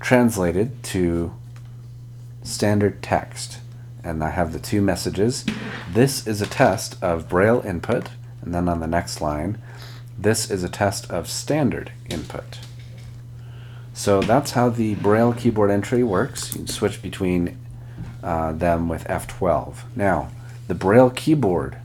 translated 0.00 0.82
to 0.84 1.32
standard 2.42 3.02
text. 3.02 3.60
And 4.04 4.22
I 4.22 4.30
have 4.30 4.52
the 4.52 4.58
two 4.58 4.80
messages. 4.80 5.44
This 5.92 6.26
is 6.26 6.40
a 6.40 6.46
test 6.46 7.02
of 7.02 7.28
braille 7.28 7.62
input, 7.66 8.10
and 8.42 8.54
then 8.54 8.68
on 8.68 8.80
the 8.80 8.86
next 8.86 9.20
line, 9.20 9.58
this 10.18 10.50
is 10.50 10.62
a 10.62 10.68
test 10.68 11.10
of 11.10 11.28
standard 11.28 11.92
input. 12.08 12.58
So 13.92 14.20
that's 14.20 14.52
how 14.52 14.68
the 14.68 14.94
Braille 14.94 15.32
keyboard 15.32 15.70
entry 15.70 16.04
works. 16.04 16.54
You 16.54 16.66
switch 16.68 17.02
between 17.02 17.58
uh, 18.28 18.52
them 18.52 18.90
with 18.90 19.04
F12. 19.04 19.76
Now, 19.96 20.28
the 20.66 20.74
Braille 20.74 21.08
keyboard 21.08 21.78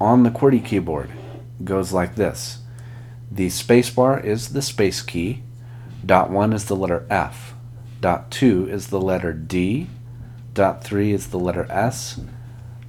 on 0.00 0.22
the 0.22 0.30
QWERTY 0.30 0.64
keyboard 0.64 1.10
goes 1.62 1.92
like 1.92 2.14
this. 2.14 2.60
The 3.30 3.48
spacebar 3.48 4.24
is 4.24 4.54
the 4.54 4.62
space 4.62 5.02
key. 5.02 5.42
Dot 6.04 6.30
1 6.30 6.54
is 6.54 6.64
the 6.64 6.76
letter 6.76 7.04
F. 7.10 7.52
Dot 8.00 8.30
2 8.30 8.70
is 8.70 8.86
the 8.86 9.00
letter 9.00 9.34
D. 9.34 9.88
Dot 10.54 10.82
3 10.82 11.12
is 11.12 11.26
the 11.28 11.38
letter 11.38 11.66
S. 11.70 12.20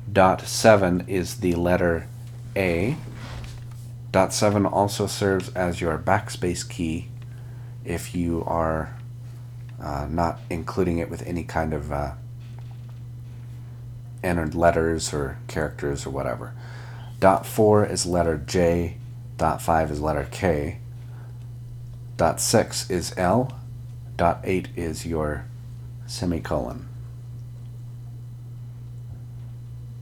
Dot 0.10 0.40
7 0.40 1.04
is 1.10 1.42
the 1.42 1.56
letter 1.56 2.08
A. 2.56 2.96
Dot 4.14 4.32
7 4.32 4.66
also 4.66 5.08
serves 5.08 5.50
as 5.50 5.82
your 5.82 5.98
backspace 5.98 6.68
key 6.68 7.10
if 7.84 8.16
you 8.16 8.46
are 8.46 8.96
uh, 9.82 10.08
not 10.10 10.40
including 10.50 11.00
it 11.00 11.10
with 11.10 11.22
any 11.28 11.44
kind 11.44 11.74
of 11.74 11.92
uh, 11.92 12.12
entered 14.28 14.54
letters 14.54 15.14
or 15.14 15.40
characters 15.48 16.06
or 16.06 16.10
whatever. 16.12 16.54
Dot 17.20 17.46
4 17.46 17.86
is 17.86 18.06
letter 18.06 18.38
J. 18.38 18.98
Dot 19.38 19.62
5 19.62 19.92
is 19.92 20.02
letter 20.02 20.28
K. 20.30 20.80
Dot 22.18 22.40
6 22.40 22.90
is 22.90 23.14
L. 23.18 23.58
Dot 24.18 24.40
8 24.44 24.68
is 24.76 25.06
your 25.06 25.46
semicolon. 26.06 26.88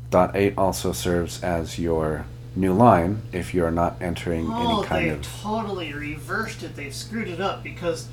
Dot 0.09 0.31
8 0.35 0.53
also 0.57 0.91
serves 0.91 1.43
as 1.43 1.77
your 1.77 2.25
new 2.55 2.73
line 2.73 3.21
if 3.33 3.53
you're 3.53 3.71
not 3.71 3.97
entering 4.01 4.47
Oh, 4.49 4.79
any 4.79 4.87
kind 4.87 5.05
they 5.05 5.09
of. 5.09 5.41
totally 5.41 5.93
reversed 5.93 6.63
it. 6.63 6.75
They've 6.75 6.93
screwed 6.93 7.27
it 7.27 7.41
up 7.41 7.63
because 7.63 8.07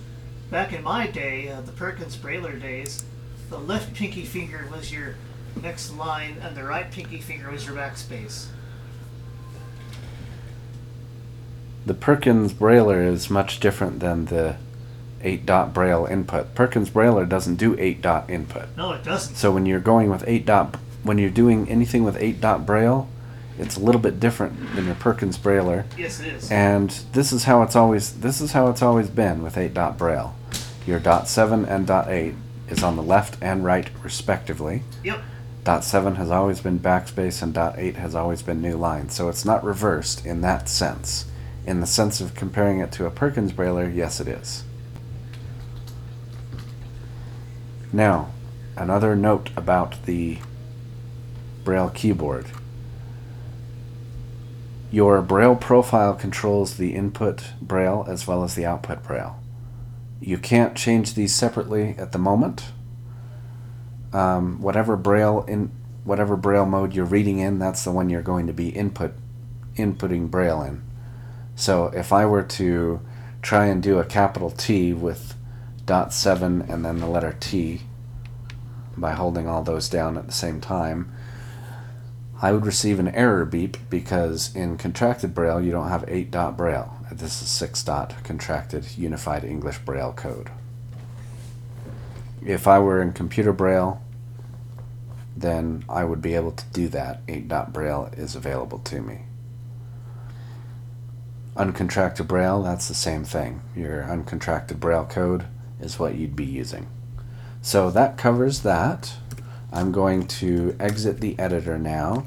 back 0.50 0.73
in 0.73 0.83
my 0.83 1.07
day, 1.07 1.49
uh, 1.49 1.61
the 1.61 1.71
Perkins 1.73 2.16
Brailler 2.16 2.61
days, 2.61 3.04
the 3.50 3.59
left 3.59 3.95
pinky 3.95 4.25
finger 4.25 4.66
was 4.73 4.92
your 4.92 5.14
next 5.61 5.92
line 5.97 6.37
and 6.40 6.56
the 6.56 6.64
right 6.64 6.90
pinky 6.90 7.18
finger 7.18 7.50
was 7.50 7.66
your 7.66 7.75
backspace. 7.76 8.47
The 11.85 11.94
Perkins 11.94 12.52
Brailler 12.52 13.06
is 13.06 13.28
much 13.28 13.59
different 13.59 14.00
than 14.00 14.26
the 14.26 14.56
8 15.23 15.44
dot 15.47 15.75
Braille 15.75 16.06
input. 16.06 16.54
Perkins 16.54 16.90
Brailler 16.90 17.28
doesn't 17.28 17.56
do 17.56 17.76
8 17.78 18.00
dot 18.00 18.30
input. 18.30 18.68
No, 18.76 18.92
it 18.92 19.02
doesn't. 19.04 19.35
So 19.37 19.50
when 19.50 19.66
you're 19.66 19.80
going 19.80 20.11
with 20.11 20.25
8 20.26 20.47
dot, 20.47 20.76
when 21.02 21.18
you're 21.18 21.30
doing 21.30 21.68
anything 21.68 22.04
with 22.04 22.16
8 22.16 22.40
dot 22.40 22.64
Braille, 22.66 23.09
it's 23.59 23.76
a 23.76 23.80
little 23.80 24.00
bit 24.00 24.21
different 24.21 24.75
than 24.75 24.87
your 24.87 24.94
Perkins 24.94 25.38
Brailler. 25.38 25.85
Yes, 25.99 26.21
it 26.21 26.28
is. 26.28 26.50
And 26.50 26.90
this 27.12 27.32
is 27.32 27.44
how 27.44 27.62
it's 27.62 27.76
always 27.76 28.21
this 28.21 28.40
is 28.40 28.52
how 28.52 28.68
it's 28.68 28.82
always 28.82 29.11
been 29.11 29.42
with 29.42 29.56
8 29.56 29.75
dot 29.75 29.99
Braille. 29.99 30.35
Your 30.87 30.99
dot 31.00 31.28
7 31.28 31.64
and 31.64 31.87
dot 31.87 32.09
8 32.09 32.35
is 32.68 32.82
on 32.82 32.97
the 32.97 33.02
left 33.02 33.37
and 33.42 33.64
right 33.64 33.88
respectively. 34.02 34.82
Yep. 35.04 35.21
Dot 35.64 35.85
7 35.85 36.16
has 36.16 36.31
always 36.31 36.61
been 36.61 36.81
backspace 36.81 37.40
and 37.40 37.54
dot 37.54 37.78
8 37.78 37.97
has 37.97 38.14
always 38.16 38.42
been 38.42 38.61
new 38.61 38.76
line. 38.76 39.11
So 39.11 39.28
it's 39.28 39.45
not 39.45 39.62
reversed 39.62 40.26
in 40.26 40.40
that 40.40 40.69
sense. 40.69 41.26
In 41.64 41.81
the 41.81 41.87
sense 41.87 42.21
of 42.21 42.35
comparing 42.35 42.81
it 42.81 42.90
to 42.92 43.07
a 43.07 43.11
Perkins 43.11 43.52
Brailler, 43.52 43.95
yes 43.95 44.19
it 44.19 44.26
is. 44.26 44.64
Now, 47.92 48.31
another 48.76 49.14
note 49.14 49.50
about 49.57 50.02
the 50.04 50.38
Braille 51.62 51.90
keyboard. 51.90 52.47
Your 54.90 55.23
Braille 55.23 55.57
profile 55.57 56.14
controls 56.14 56.76
the 56.76 56.95
input 56.95 57.45
Braille 57.61 58.04
as 58.09 58.26
well 58.26 58.42
as 58.42 58.57
the 58.57 58.66
output 58.66 59.04
Braille. 59.04 59.38
You 60.21 60.38
can't 60.38 60.76
change 60.76 61.14
these 61.14 61.35
separately 61.35 61.95
at 61.99 62.12
the 62.12 62.19
moment. 62.19 62.73
Um, 64.12 64.61
whatever 64.61 64.97
Braille 64.97 65.45
in 65.49 65.71
whatever 66.04 66.37
Braille 66.37 66.66
mode 66.66 66.95
you're 66.95 67.04
reading 67.04 67.38
in, 67.38 67.59
that's 67.59 67.85
the 67.85 67.92
one 67.92 68.11
you're 68.11 68.23
going 68.23 68.47
to 68.47 68.52
be 68.52 68.69
input 68.69 69.14
inputting 69.76 70.31
Braille 70.31 70.62
in. 70.62 70.83
So 71.54 71.87
if 71.87 72.12
I 72.12 72.26
were 72.26 72.42
to 72.42 73.00
try 73.40 73.66
and 73.66 73.83
do 73.83 73.99
a 73.99 74.04
capital 74.04 74.50
T 74.50 74.92
with 74.92 75.35
dot 75.87 76.12
seven 76.12 76.62
and 76.62 76.85
then 76.85 76.99
the 76.99 77.07
letter 77.07 77.37
T 77.40 77.83
by 78.97 79.12
holding 79.12 79.49
all 79.49 79.62
those 79.62 79.88
down 79.88 80.19
at 80.19 80.26
the 80.26 80.33
same 80.33 80.61
time, 80.61 81.12
I 82.42 82.50
would 82.50 82.66
receive 82.66 82.99
an 82.99 83.09
error 83.14 83.45
beep 83.45 83.76
because 83.88 84.54
in 84.54 84.76
contracted 84.76 85.33
Braille 85.33 85.61
you 85.61 85.71
don't 85.71 85.88
have 85.88 86.04
8 86.09 86.31
dot 86.33 86.57
Braille. 86.57 86.92
This 87.12 87.40
is 87.40 87.49
6 87.49 87.85
dot 87.85 88.14
contracted 88.25 88.99
Unified 88.99 89.45
English 89.45 89.78
Braille 89.78 90.12
code. 90.12 90.50
If 92.45 92.66
I 92.66 92.81
were 92.81 93.00
in 93.00 93.12
computer 93.12 93.52
Braille, 93.52 94.01
then 95.37 95.85
I 95.89 96.05
would 96.05 96.21
be 96.21 96.35
able 96.35 96.53
to 96.53 96.65
do 96.73 96.89
that. 96.89 97.21
8 97.29 97.49
dot 97.49 97.73
Braille 97.73 98.11
is 98.17 98.35
available 98.35 98.79
to 98.81 99.01
me. 99.01 99.23
Uncontracted 101.57 102.27
Braille, 102.27 102.62
that's 102.62 102.89
the 102.89 102.95
same 102.95 103.25
thing. 103.25 103.62
Your 103.77 104.03
uncontracted 104.03 104.81
Braille 104.81 105.05
code 105.05 105.47
is 105.81 105.99
what 105.99 106.15
you'd 106.15 106.37
be 106.37 106.45
using. 106.45 106.87
So 107.61 107.91
that 107.91 108.17
covers 108.17 108.62
that. 108.62 109.15
I'm 109.73 109.93
going 109.93 110.27
to 110.29 110.77
exit 110.79 111.21
the 111.21 111.39
editor 111.39 111.79
now 111.79 112.27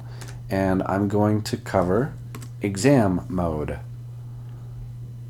and 0.50 0.84
I'm 0.84 1.08
going 1.08 1.42
to 1.44 1.58
cover 1.58 2.14
exam 2.62 3.26
mode. 3.30 3.80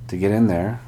To 0.07 0.17
get 0.17 0.31
in 0.31 0.47
there, 0.47 0.81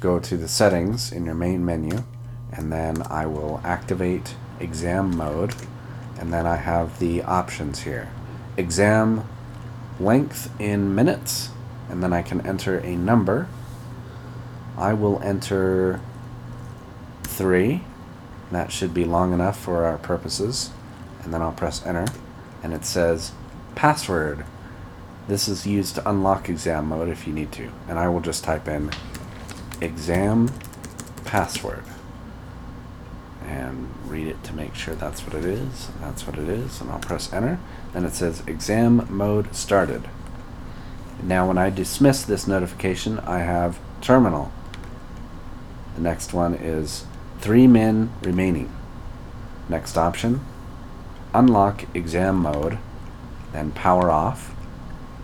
go 0.00 0.18
to 0.18 0.36
the 0.36 0.48
settings 0.48 1.10
in 1.10 1.24
your 1.24 1.34
main 1.34 1.64
menu 1.64 2.04
and 2.52 2.72
then 2.72 3.02
I 3.08 3.26
will 3.26 3.60
activate 3.64 4.34
exam 4.60 5.16
mode 5.16 5.54
and 6.18 6.32
then 6.32 6.46
I 6.46 6.56
have 6.56 6.98
the 6.98 7.22
options 7.22 7.80
here. 7.80 8.10
Exam 8.56 9.24
length 10.00 10.50
in 10.60 10.94
minutes 10.94 11.50
and 11.88 12.02
then 12.02 12.12
I 12.12 12.22
can 12.22 12.46
enter 12.46 12.78
a 12.78 12.96
number. 12.96 13.48
I 14.76 14.92
will 14.92 15.20
enter 15.22 16.00
3 17.24 17.82
that 18.50 18.72
should 18.72 18.94
be 18.94 19.04
long 19.04 19.32
enough 19.32 19.58
for 19.58 19.84
our 19.84 19.98
purposes. 19.98 20.70
And 21.22 21.32
then 21.32 21.42
I'll 21.42 21.52
press 21.52 21.84
enter. 21.84 22.06
And 22.62 22.72
it 22.72 22.84
says 22.84 23.32
password. 23.74 24.44
This 25.26 25.48
is 25.48 25.66
used 25.66 25.94
to 25.96 26.08
unlock 26.08 26.48
exam 26.48 26.86
mode 26.86 27.08
if 27.08 27.26
you 27.26 27.32
need 27.32 27.52
to. 27.52 27.70
And 27.88 27.98
I 27.98 28.08
will 28.08 28.20
just 28.20 28.44
type 28.44 28.66
in 28.66 28.90
exam 29.80 30.50
password. 31.24 31.84
And 33.48 33.88
read 34.04 34.26
it 34.26 34.44
to 34.44 34.52
make 34.52 34.74
sure 34.74 34.94
that's 34.94 35.26
what 35.26 35.34
it 35.34 35.44
is. 35.44 35.88
That's 36.00 36.26
what 36.26 36.38
it 36.38 36.48
is. 36.48 36.82
And 36.82 36.90
I'll 36.90 36.98
press 36.98 37.32
enter. 37.32 37.58
Then 37.94 38.04
it 38.04 38.12
says 38.12 38.42
exam 38.46 39.06
mode 39.08 39.54
started. 39.54 40.06
Now 41.22 41.48
when 41.48 41.56
I 41.56 41.70
dismiss 41.70 42.22
this 42.22 42.46
notification, 42.46 43.18
I 43.20 43.38
have 43.38 43.78
terminal. 44.02 44.52
The 45.94 46.02
next 46.02 46.34
one 46.34 46.54
is 46.54 47.06
three 47.40 47.66
men 47.66 48.12
remaining. 48.22 48.70
Next 49.68 49.96
option, 49.96 50.40
unlock 51.34 51.84
exam 51.94 52.36
mode, 52.36 52.78
then 53.52 53.72
power 53.72 54.10
off. 54.10 54.54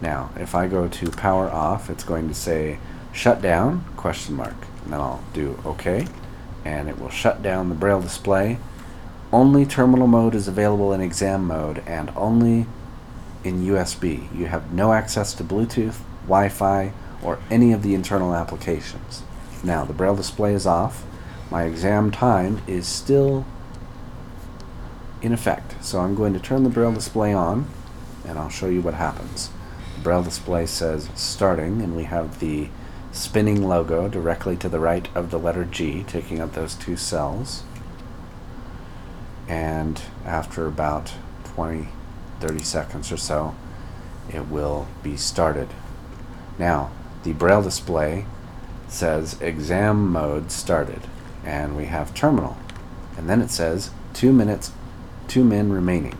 Now, 0.00 0.30
if 0.36 0.54
I 0.54 0.66
go 0.66 0.88
to 0.88 1.10
power 1.10 1.50
off, 1.50 1.88
it's 1.88 2.04
going 2.04 2.28
to 2.28 2.34
say 2.34 2.78
shut 3.12 3.40
down 3.40 3.84
question 3.96 4.34
mark. 4.34 4.56
And 4.82 4.92
then 4.92 5.00
I'll 5.00 5.22
do 5.32 5.58
OK, 5.64 6.06
and 6.64 6.88
it 6.88 6.98
will 6.98 7.10
shut 7.10 7.42
down 7.42 7.68
the 7.68 7.74
braille 7.74 8.00
display. 8.00 8.58
Only 9.32 9.66
terminal 9.66 10.06
mode 10.06 10.34
is 10.34 10.48
available 10.48 10.92
in 10.92 11.00
exam 11.00 11.46
mode 11.46 11.82
and 11.86 12.12
only 12.16 12.66
in 13.42 13.64
USB. 13.64 14.34
You 14.34 14.46
have 14.46 14.72
no 14.72 14.92
access 14.92 15.34
to 15.34 15.44
Bluetooth, 15.44 15.98
Wi-Fi, 16.22 16.92
or 17.22 17.38
any 17.50 17.72
of 17.72 17.82
the 17.82 17.94
internal 17.94 18.34
applications. 18.34 19.22
Now, 19.62 19.84
the 19.84 19.92
braille 19.92 20.16
display 20.16 20.54
is 20.54 20.66
off 20.66 21.04
my 21.50 21.64
exam 21.64 22.10
time 22.10 22.62
is 22.66 22.86
still 22.88 23.44
in 25.22 25.32
effect. 25.32 25.84
So 25.84 26.00
I'm 26.00 26.14
going 26.14 26.32
to 26.34 26.40
turn 26.40 26.64
the 26.64 26.70
braille 26.70 26.92
display 26.92 27.32
on 27.32 27.66
and 28.26 28.38
I'll 28.38 28.48
show 28.48 28.66
you 28.66 28.80
what 28.80 28.94
happens. 28.94 29.50
The 29.96 30.02
braille 30.02 30.22
display 30.22 30.66
says 30.66 31.08
starting 31.14 31.80
and 31.80 31.94
we 31.94 32.04
have 32.04 32.40
the 32.40 32.70
spinning 33.14 33.66
logo 33.66 34.08
directly 34.08 34.56
to 34.56 34.68
the 34.68 34.80
right 34.80 35.08
of 35.14 35.30
the 35.30 35.38
letter 35.38 35.64
G 35.64 36.02
taking 36.02 36.40
up 36.40 36.52
those 36.52 36.74
two 36.74 36.96
cells. 36.96 37.62
And 39.48 40.00
after 40.26 40.66
about 40.66 41.12
20 41.44 41.88
30 42.40 42.62
seconds 42.62 43.12
or 43.12 43.16
so 43.16 43.54
it 44.32 44.48
will 44.48 44.88
be 45.02 45.16
started. 45.16 45.68
Now, 46.58 46.90
the 47.22 47.32
braille 47.32 47.62
display 47.62 48.26
says 48.88 49.40
exam 49.40 50.10
mode 50.10 50.50
started 50.50 51.02
and 51.44 51.76
we 51.76 51.86
have 51.86 52.14
terminal. 52.14 52.56
And 53.16 53.30
then 53.30 53.40
it 53.40 53.50
says 53.50 53.90
two 54.12 54.32
minutes, 54.32 54.72
two 55.28 55.44
men 55.44 55.72
remaining. 55.72 56.18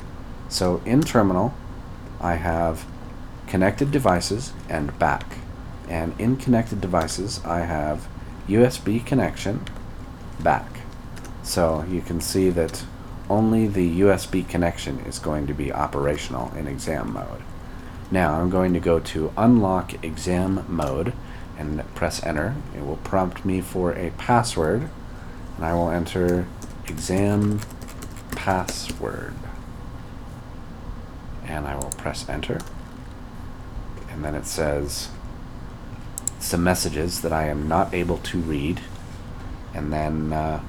So 0.49 0.81
in 0.85 1.03
terminal, 1.03 1.55
I 2.21 2.35
have 2.35 2.87
connected 3.47 3.91
devices 3.91 4.53
and 4.69 4.97
back. 4.99 5.39
And 5.89 6.19
in 6.21 6.37
connected 6.37 6.81
devices, 6.81 7.41
I 7.45 7.61
have 7.61 8.09
USB 8.49 9.05
connection 9.05 9.65
back. 10.41 10.81
So 11.43 11.85
you 11.89 12.01
can 12.01 12.21
see 12.21 12.51
that 12.51 12.85
only 13.29 13.67
the 13.67 14.01
USB 14.01 14.47
connection 14.49 15.01
is 15.01 15.19
going 15.19 15.47
to 15.47 15.55
be 15.55 15.73
operational 15.73 16.53
in 16.55 16.67
exam 16.67 17.13
mode. 17.13 17.43
Now 18.11 18.41
I'm 18.41 18.51
going 18.51 18.75
to 18.75 18.81
go 18.81 18.99
to 19.01 19.33
unlock 19.37 20.05
exam 20.05 20.65
mode 20.69 21.13
and 21.59 21.83
press 21.95 22.23
enter. 22.23 22.55
It 22.77 22.85
will 22.85 22.99
prompt 22.99 23.45
me 23.45 23.61
for 23.61 23.93
a 23.93 24.11
password 24.19 24.89
and 25.57 25.65
I 25.65 25.75
will 25.75 25.91
enter 25.91 26.47
exam 26.87 27.61
password. 28.33 29.35
And 31.47 31.67
I 31.67 31.77
will 31.77 31.91
press 31.91 32.29
enter. 32.29 32.61
And 34.11 34.25
then 34.25 34.35
it 34.35 34.47
says 34.47 35.09
some 36.45 36.63
messages 36.63 37.23
that 37.23 37.33
I 37.33 37.49
am 37.49 37.67
not 37.67 37.95
able 37.95 38.19
to 38.19 38.39
read 38.39 38.81
and 39.73 39.91
then 39.91 40.33
uh, 40.33 40.63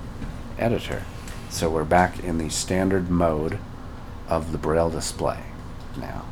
editor. 0.57 1.03
So 1.49 1.69
we're 1.69 1.83
back 1.83 2.23
in 2.23 2.37
the 2.37 2.49
standard 2.49 3.09
mode 3.09 3.59
of 4.29 4.53
the 4.53 4.57
Braille 4.57 4.89
display 4.89 5.43
now. 5.97 6.25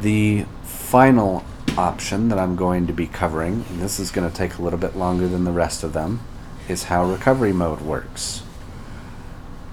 The 0.00 0.46
final 0.62 1.44
option 1.76 2.28
that 2.28 2.38
I'm 2.38 2.54
going 2.54 2.86
to 2.86 2.92
be 2.92 3.08
covering, 3.08 3.64
and 3.68 3.80
this 3.80 3.98
is 3.98 4.12
going 4.12 4.30
to 4.30 4.34
take 4.34 4.56
a 4.56 4.62
little 4.62 4.78
bit 4.78 4.96
longer 4.96 5.26
than 5.26 5.42
the 5.42 5.52
rest 5.52 5.82
of 5.82 5.92
them, 5.92 6.20
is 6.68 6.84
how 6.84 7.04
recovery 7.04 7.52
mode 7.52 7.80
works. 7.80 8.42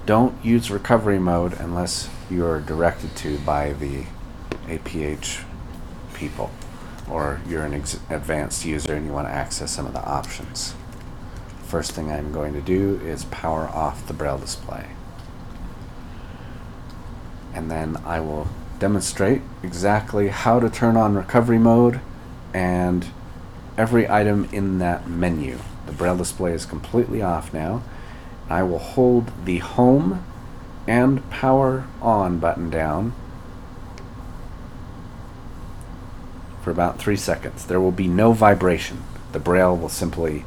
Don't 0.06 0.44
use 0.44 0.72
recovery 0.72 1.20
mode 1.20 1.52
unless 1.54 2.10
you're 2.28 2.60
directed 2.60 3.14
to 3.16 3.38
by 3.38 3.74
the 3.74 4.06
APH 4.66 5.44
people 6.12 6.50
or 7.10 7.40
you're 7.48 7.64
an 7.64 7.74
advanced 7.74 8.64
user 8.64 8.94
and 8.94 9.06
you 9.06 9.12
want 9.12 9.28
to 9.28 9.32
access 9.32 9.70
some 9.70 9.86
of 9.86 9.92
the 9.92 10.04
options. 10.04 10.74
First 11.64 11.92
thing 11.92 12.10
I'm 12.10 12.32
going 12.32 12.52
to 12.54 12.60
do 12.60 13.00
is 13.04 13.24
power 13.26 13.68
off 13.68 14.06
the 14.06 14.14
braille 14.14 14.38
display. 14.38 14.86
And 17.54 17.70
then 17.70 17.96
I 18.04 18.20
will 18.20 18.48
demonstrate 18.78 19.42
exactly 19.62 20.28
how 20.28 20.60
to 20.60 20.68
turn 20.68 20.96
on 20.96 21.14
recovery 21.14 21.58
mode 21.58 22.00
and 22.52 23.06
every 23.78 24.08
item 24.08 24.48
in 24.52 24.78
that 24.78 25.08
menu. 25.08 25.58
The 25.86 25.92
braille 25.92 26.16
display 26.16 26.52
is 26.52 26.66
completely 26.66 27.22
off 27.22 27.52
now. 27.52 27.82
I 28.48 28.62
will 28.62 28.78
hold 28.78 29.32
the 29.44 29.58
home 29.58 30.24
and 30.86 31.28
power 31.30 31.86
on 32.00 32.38
button 32.38 32.70
down 32.70 33.12
for 36.66 36.72
about 36.72 36.98
three 36.98 37.14
seconds. 37.14 37.64
There 37.64 37.80
will 37.80 37.92
be 37.92 38.08
no 38.08 38.32
vibration. 38.32 39.04
The 39.30 39.38
braille 39.38 39.76
will 39.76 39.88
simply 39.88 40.44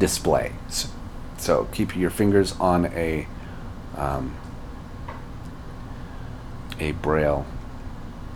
display. 0.00 0.50
So, 0.68 0.88
so 1.38 1.68
keep 1.70 1.94
your 1.94 2.10
fingers 2.10 2.58
on 2.58 2.86
a 2.86 3.28
um, 3.96 4.34
a 6.80 6.90
braille 6.90 7.46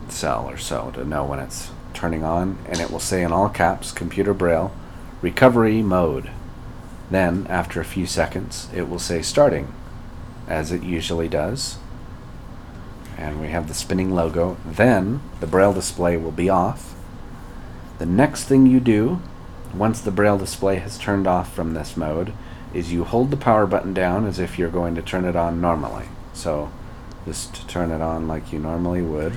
cell 0.09 0.49
or 0.49 0.57
so 0.59 0.93
to 0.93 1.05
know 1.05 1.25
when 1.25 1.41
it's 1.41 1.73
turning 1.93 2.23
on, 2.23 2.57
and 2.67 2.79
it 2.79 2.89
will 2.89 3.01
say 3.01 3.25
in 3.25 3.33
all 3.33 3.49
caps, 3.49 3.91
computer 3.91 4.33
braille, 4.33 4.73
recovery 5.21 5.83
mode. 5.83 6.31
Then, 7.11 7.49
after 7.49 7.81
a 7.81 7.85
few 7.85 8.07
seconds, 8.07 8.69
it 8.73 8.89
will 8.89 9.01
say 9.01 9.23
starting, 9.23 9.75
as 10.47 10.71
it 10.71 10.85
usually 10.85 11.29
does. 11.29 11.79
And 13.17 13.41
we 13.41 13.49
have 13.49 13.67
the 13.67 13.75
spinning 13.75 14.15
logo. 14.15 14.57
Then, 14.65 15.21
the 15.41 15.49
braille 15.49 15.73
display 15.73 16.17
will 16.17 16.31
be 16.31 16.49
off. 16.49 16.95
The 17.99 18.07
next 18.07 18.45
thing 18.45 18.67
you 18.67 18.79
do, 18.79 19.21
once 19.75 20.01
the 20.01 20.13
braille 20.13 20.39
display 20.39 20.77
has 20.77 20.99
turned 20.99 21.27
off 21.27 21.53
from 21.53 21.75
this 21.75 21.97
mode, 21.97 22.33
is 22.73 22.93
you 22.93 23.05
hold 23.05 23.31
the 23.31 23.37
power 23.37 23.67
button 23.67 23.93
down 23.93 24.27
as 24.27 24.39
if 24.39 24.59
you're 24.59 24.71
going 24.71 24.95
to 24.95 25.03
turn 25.03 25.25
it 25.25 25.35
on 25.35 25.61
normally. 25.61 26.07
So, 26.33 26.71
just 27.27 27.55
to 27.57 27.67
turn 27.67 27.91
it 27.91 28.01
on 28.01 28.29
like 28.29 28.53
you 28.53 28.61
normally 28.61 29.03
would. 29.03 29.35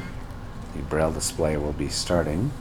The 0.76 0.82
braille 0.84 1.12
display 1.12 1.58
will 1.58 1.74
be 1.74 1.90
starting. 1.90 2.52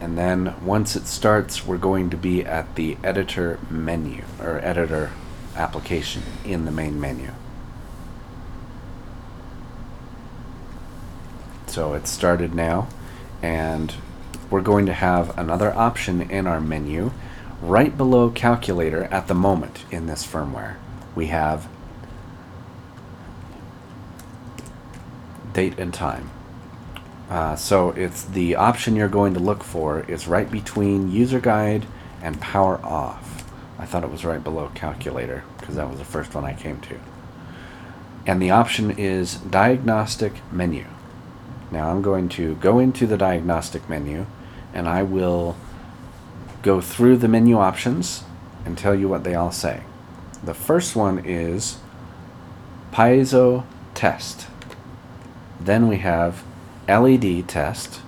And 0.00 0.16
then 0.16 0.54
once 0.64 0.96
it 0.96 1.06
starts, 1.06 1.66
we're 1.66 1.76
going 1.76 2.10
to 2.10 2.16
be 2.16 2.44
at 2.44 2.74
the 2.76 2.96
editor 3.02 3.58
menu 3.68 4.24
or 4.40 4.58
editor 4.58 5.12
application 5.56 6.22
in 6.44 6.64
the 6.64 6.72
main 6.72 7.00
menu. 7.00 7.32
So 11.72 11.94
it's 11.94 12.10
started 12.10 12.54
now, 12.54 12.86
and 13.40 13.94
we're 14.50 14.60
going 14.60 14.84
to 14.84 14.92
have 14.92 15.38
another 15.38 15.72
option 15.72 16.20
in 16.20 16.46
our 16.46 16.60
menu 16.60 17.12
right 17.62 17.96
below 17.96 18.28
calculator 18.28 19.04
at 19.04 19.26
the 19.26 19.32
moment 19.32 19.86
in 19.90 20.04
this 20.04 20.22
firmware. 20.22 20.76
We 21.14 21.28
have 21.28 21.66
date 25.54 25.78
and 25.78 25.94
time. 25.94 26.28
Uh, 27.30 27.56
so 27.56 27.92
it's 27.92 28.22
the 28.22 28.54
option 28.54 28.94
you're 28.94 29.08
going 29.08 29.32
to 29.32 29.40
look 29.40 29.64
for 29.64 30.00
is 30.00 30.28
right 30.28 30.50
between 30.50 31.10
user 31.10 31.40
guide 31.40 31.86
and 32.20 32.38
power 32.38 32.84
off. 32.84 33.50
I 33.78 33.86
thought 33.86 34.04
it 34.04 34.10
was 34.10 34.26
right 34.26 34.44
below 34.44 34.70
calculator 34.74 35.42
because 35.58 35.76
that 35.76 35.88
was 35.88 35.98
the 35.98 36.04
first 36.04 36.34
one 36.34 36.44
I 36.44 36.52
came 36.52 36.82
to. 36.82 37.00
And 38.26 38.42
the 38.42 38.50
option 38.50 38.90
is 38.90 39.36
diagnostic 39.36 40.34
menu. 40.52 40.84
Now 41.72 41.90
I'm 41.90 42.02
going 42.02 42.28
to 42.30 42.54
go 42.56 42.78
into 42.78 43.06
the 43.06 43.16
diagnostic 43.16 43.88
menu 43.88 44.26
and 44.74 44.86
I 44.86 45.02
will 45.02 45.56
go 46.62 46.82
through 46.82 47.16
the 47.16 47.28
menu 47.28 47.58
options 47.58 48.24
and 48.66 48.76
tell 48.76 48.94
you 48.94 49.08
what 49.08 49.24
they 49.24 49.34
all 49.34 49.50
say. 49.50 49.82
The 50.44 50.54
first 50.54 50.94
one 50.94 51.24
is 51.24 51.78
piezo 52.92 53.64
test. 53.94 54.46
Then 55.58 55.88
we 55.88 55.98
have 55.98 56.44
LED 56.86 57.48
test, 57.48 58.00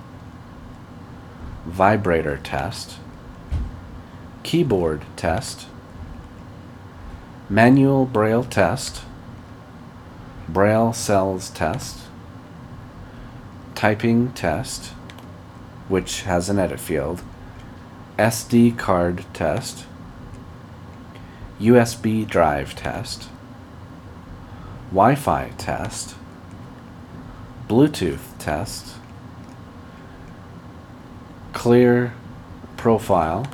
vibrator 1.65 2.37
test, 2.37 2.99
keyboard 4.43 5.05
test, 5.17 5.67
manual 7.49 8.05
braille 8.05 8.45
test, 8.45 9.05
braille 10.49 10.93
cells 10.93 11.49
test, 11.51 12.04
typing 13.75 14.33
test, 14.33 14.93
which 15.89 16.23
has 16.23 16.49
an 16.49 16.59
edit 16.59 16.81
field, 16.81 17.23
SD 18.19 18.77
card 18.79 19.25
test, 19.33 19.87
USB 21.61 22.27
drive 22.27 22.75
test, 22.75 23.29
Wi 24.91 25.15
Fi 25.15 25.51
test, 25.59 26.15
Bluetooth 27.69 28.39
test, 28.39 28.95
clear 31.53 32.13
profile, 32.77 33.47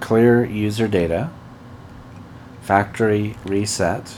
clear 0.00 0.44
user 0.44 0.88
data, 0.88 1.30
factory 2.62 3.36
reset, 3.44 4.16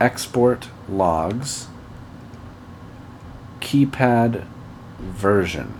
export 0.00 0.68
logs, 0.88 1.68
keypad 3.74 4.46
version 5.00 5.74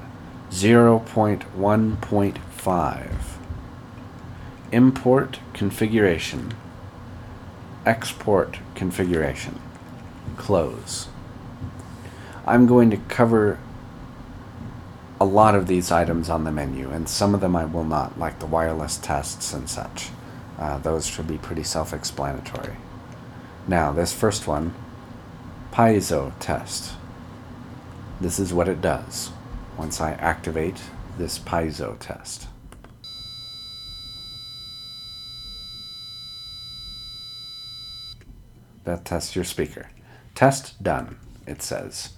0.1.5, 0.50 3.11
import 4.72 5.38
configuration, 5.52 6.52
export 7.87 8.59
configuration 8.74 9.61
close. 10.37 11.07
I'm 12.44 12.66
going 12.66 12.90
to 12.90 12.96
cover 12.96 13.61
a 15.20 15.24
lot 15.24 15.54
of 15.54 15.68
these 15.68 15.92
items 15.92 16.28
on 16.28 16.42
the 16.42 16.50
menu, 16.50 16.90
and 16.90 17.09
some 17.09 17.33
of 17.33 17.40
them 17.40 17.54
I 17.54 17.64
will 17.64 17.85
not, 17.85 18.18
like 18.18 18.40
the 18.40 18.46
wireless 18.46 18.98
tests 18.98 19.52
and 19.52 19.70
such. 19.70 20.09
Uh, 20.59 20.78
those 20.78 21.07
should 21.07 21.28
be 21.28 21.38
pretty 21.38 21.62
self 21.62 21.92
explanatory. 21.92 22.74
Now, 23.68 23.92
this 23.92 24.12
first 24.12 24.48
one 24.48 24.74
piezo 25.72 26.33
test. 26.40 26.94
This 28.24 28.38
is 28.38 28.54
what 28.54 28.70
it 28.70 28.80
does 28.80 29.32
once 29.76 30.00
I 30.00 30.12
activate 30.12 30.80
this 31.18 31.38
piezo 31.38 31.98
test. 32.00 32.46
That 38.84 39.04
tests 39.04 39.37
your 39.37 39.44
speaker. 39.44 39.90
Test 40.34 40.82
done, 40.82 41.18
it 41.46 41.60
says. 41.60 42.14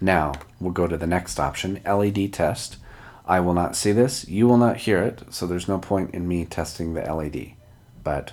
Now 0.00 0.32
we'll 0.58 0.72
go 0.72 0.86
to 0.86 0.96
the 0.96 1.06
next 1.06 1.38
option 1.38 1.82
LED 1.84 2.32
test. 2.32 2.78
I 3.26 3.40
will 3.40 3.52
not 3.52 3.76
see 3.76 3.92
this, 3.92 4.26
you 4.26 4.48
will 4.48 4.56
not 4.56 4.78
hear 4.78 5.02
it, 5.02 5.24
so 5.28 5.46
there's 5.46 5.68
no 5.68 5.76
point 5.76 6.14
in 6.14 6.26
me 6.26 6.46
testing 6.46 6.94
the 6.94 7.02
LED. 7.02 7.52
But 8.02 8.32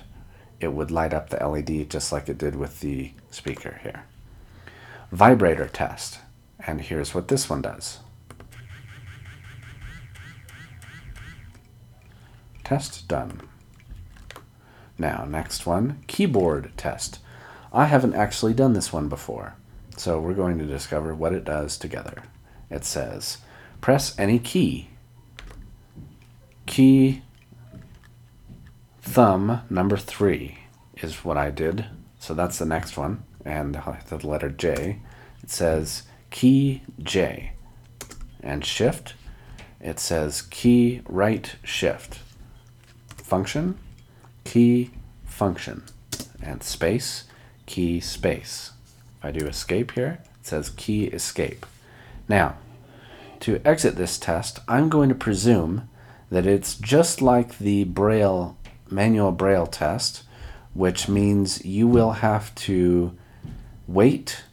it 0.60 0.72
would 0.72 0.90
light 0.90 1.12
up 1.12 1.28
the 1.28 1.46
LED 1.46 1.90
just 1.90 2.10
like 2.10 2.30
it 2.30 2.38
did 2.38 2.56
with 2.56 2.80
the 2.80 3.12
speaker 3.30 3.80
here. 3.82 4.04
Vibrator 5.12 5.68
test. 5.68 6.20
And 6.66 6.80
here's 6.80 7.14
what 7.14 7.28
this 7.28 7.48
one 7.48 7.62
does. 7.62 8.00
Test 12.64 13.08
done. 13.08 13.40
Now, 14.98 15.24
next 15.24 15.64
one, 15.64 16.02
keyboard 16.06 16.72
test. 16.76 17.20
I 17.72 17.84
haven't 17.86 18.14
actually 18.14 18.52
done 18.52 18.72
this 18.72 18.92
one 18.92 19.08
before, 19.08 19.54
so 19.96 20.20
we're 20.20 20.34
going 20.34 20.58
to 20.58 20.64
discover 20.64 21.14
what 21.14 21.32
it 21.32 21.44
does 21.44 21.78
together. 21.78 22.24
It 22.68 22.84
says, 22.84 23.38
press 23.80 24.18
any 24.18 24.38
key. 24.38 24.90
Key 26.66 27.22
thumb 29.00 29.62
number 29.70 29.96
three 29.96 30.58
is 30.96 31.24
what 31.24 31.38
I 31.38 31.50
did. 31.50 31.86
So 32.18 32.34
that's 32.34 32.58
the 32.58 32.66
next 32.66 32.96
one, 32.96 33.22
and 33.44 33.80
the 34.08 34.26
letter 34.26 34.50
J. 34.50 34.98
It 35.42 35.50
says 35.50 36.02
key 36.30 36.82
J. 37.02 37.52
And 38.40 38.64
shift, 38.64 39.14
it 39.80 39.98
says 39.98 40.42
key 40.42 41.02
right 41.08 41.54
shift 41.62 42.20
function, 43.28 43.78
key 44.44 44.90
function, 45.24 45.82
and 46.42 46.62
space, 46.62 47.24
key 47.66 48.00
space. 48.00 48.72
If 49.18 49.24
I 49.24 49.30
do 49.32 49.46
escape 49.46 49.92
here, 49.92 50.22
it 50.40 50.46
says 50.46 50.70
key 50.70 51.04
escape. 51.04 51.66
Now, 52.26 52.56
to 53.40 53.60
exit 53.64 53.96
this 53.96 54.18
test, 54.18 54.60
I'm 54.66 54.88
going 54.88 55.10
to 55.10 55.14
presume 55.14 55.88
that 56.30 56.46
it's 56.46 56.74
just 56.74 57.20
like 57.20 57.58
the 57.58 57.84
Braille 57.84 58.56
manual 58.90 59.32
Braille 59.32 59.66
test, 59.66 60.22
which 60.72 61.08
means 61.08 61.64
you 61.64 61.86
will 61.86 62.12
have 62.12 62.54
to 62.54 63.16
wait 63.86 64.44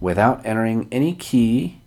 without 0.00 0.44
entering 0.44 0.88
any 0.90 1.14
key 1.14 1.80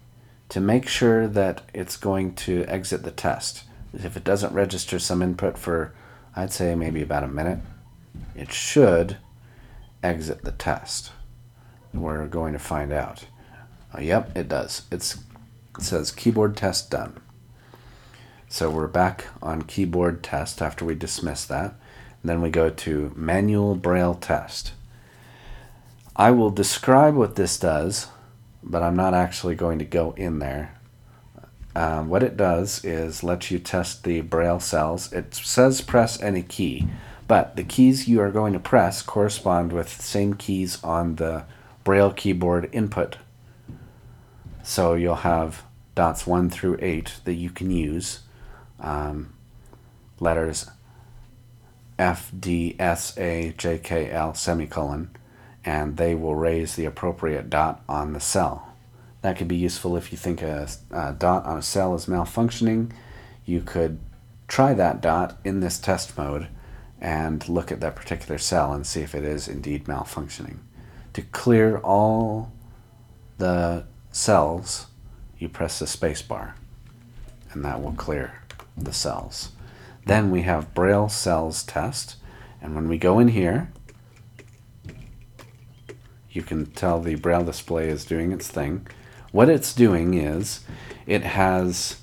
to 0.49 0.59
make 0.59 0.87
sure 0.87 1.27
that 1.27 1.63
it's 1.73 1.97
going 1.97 2.35
to 2.35 2.63
exit 2.65 3.03
the 3.03 3.11
test. 3.11 3.63
If 3.93 4.15
it 4.15 4.23
doesn't 4.23 4.53
register 4.53 4.99
some 4.99 5.21
input 5.21 5.57
for 5.57 5.93
I'd 6.35 6.51
say 6.51 6.73
maybe 6.75 7.01
about 7.01 7.23
a 7.23 7.27
minute. 7.27 7.59
It 8.35 8.51
should 8.51 9.17
exit 10.01 10.43
the 10.43 10.51
test. 10.51 11.11
We're 11.93 12.27
going 12.27 12.53
to 12.53 12.59
find 12.59 12.91
out. 12.91 13.25
Uh, 13.95 14.01
yep, 14.01 14.35
it 14.35 14.49
does. 14.49 14.83
It's, 14.91 15.19
it 15.77 15.83
says 15.83 16.11
keyboard 16.11 16.57
test 16.57 16.89
done. 16.89 17.19
So 18.49 18.69
we're 18.69 18.87
back 18.87 19.27
on 19.41 19.63
keyboard 19.63 20.23
test 20.23 20.61
after 20.61 20.85
we 20.85 20.95
dismiss 20.95 21.45
that. 21.45 21.75
And 22.21 22.29
then 22.29 22.41
we 22.41 22.49
go 22.49 22.69
to 22.69 23.13
manual 23.15 23.75
braille 23.75 24.15
test. 24.15 24.73
I 26.15 26.31
will 26.31 26.51
describe 26.51 27.15
what 27.15 27.35
this 27.35 27.57
does, 27.57 28.07
but 28.61 28.83
I'm 28.83 28.95
not 28.95 29.13
actually 29.13 29.55
going 29.55 29.79
to 29.79 29.85
go 29.85 30.11
in 30.11 30.39
there 30.39 30.77
um, 31.75 32.09
what 32.09 32.23
it 32.23 32.37
does 32.37 32.83
is 32.85 33.23
let 33.23 33.49
you 33.49 33.59
test 33.59 34.03
the 34.03 34.21
braille 34.21 34.59
cells. 34.59 35.11
It 35.11 35.33
says 35.33 35.81
press 35.81 36.21
any 36.21 36.43
key, 36.43 36.87
but 37.27 37.55
the 37.55 37.63
keys 37.63 38.07
you 38.07 38.21
are 38.21 38.31
going 38.31 38.53
to 38.53 38.59
press 38.59 39.01
correspond 39.01 39.73
with 39.73 39.97
the 39.97 40.03
same 40.03 40.35
keys 40.35 40.83
on 40.83 41.15
the 41.15 41.45
braille 41.83 42.13
keyboard 42.13 42.69
input. 42.71 43.17
So 44.61 44.93
you'll 44.93 45.15
have 45.15 45.63
dots 45.95 46.27
1 46.27 46.49
through 46.49 46.77
8 46.79 47.21
that 47.25 47.33
you 47.33 47.49
can 47.49 47.71
use. 47.71 48.21
Um, 48.79 49.33
letters 50.19 50.69
F, 51.97 52.31
D, 52.37 52.75
S, 52.79 53.17
A, 53.17 53.53
J, 53.57 53.79
K, 53.79 54.11
L, 54.11 54.33
semicolon, 54.33 55.09
and 55.65 55.97
they 55.97 56.15
will 56.15 56.35
raise 56.35 56.75
the 56.75 56.85
appropriate 56.85 57.49
dot 57.49 57.83
on 57.87 58.13
the 58.13 58.19
cell. 58.19 58.73
That 59.21 59.37
could 59.37 59.47
be 59.47 59.55
useful 59.55 59.95
if 59.95 60.11
you 60.11 60.17
think 60.17 60.41
a, 60.41 60.67
a 60.91 61.13
dot 61.13 61.45
on 61.45 61.57
a 61.57 61.61
cell 61.61 61.95
is 61.95 62.07
malfunctioning. 62.07 62.91
You 63.45 63.61
could 63.61 63.99
try 64.47 64.73
that 64.73 65.01
dot 65.01 65.39
in 65.43 65.61
this 65.61 65.79
test 65.79 66.17
mode 66.17 66.47
and 66.99 67.47
look 67.47 67.71
at 67.71 67.79
that 67.81 67.95
particular 67.95 68.37
cell 68.37 68.73
and 68.73 68.85
see 68.85 69.01
if 69.01 69.15
it 69.15 69.23
is 69.23 69.47
indeed 69.47 69.85
malfunctioning. 69.85 70.57
To 71.13 71.21
clear 71.21 71.77
all 71.77 72.51
the 73.37 73.85
cells, 74.11 74.87
you 75.37 75.49
press 75.49 75.79
the 75.79 75.85
spacebar 75.85 76.53
and 77.51 77.63
that 77.63 77.81
will 77.81 77.93
clear 77.93 78.41
the 78.77 78.93
cells. 78.93 79.51
Then 80.05 80.31
we 80.31 80.41
have 80.41 80.73
Braille 80.73 81.09
cells 81.09 81.63
test 81.63 82.17
and 82.61 82.75
when 82.75 82.87
we 82.87 82.97
go 82.97 83.19
in 83.19 83.29
here 83.29 83.71
you 86.33 86.41
can 86.41 86.65
tell 86.67 86.99
the 86.99 87.15
Braille 87.15 87.43
display 87.43 87.89
is 87.89 88.05
doing 88.05 88.31
its 88.31 88.47
thing. 88.47 88.87
What 89.31 89.49
it's 89.49 89.73
doing 89.73 90.13
is 90.13 90.61
it 91.05 91.23
has 91.23 91.97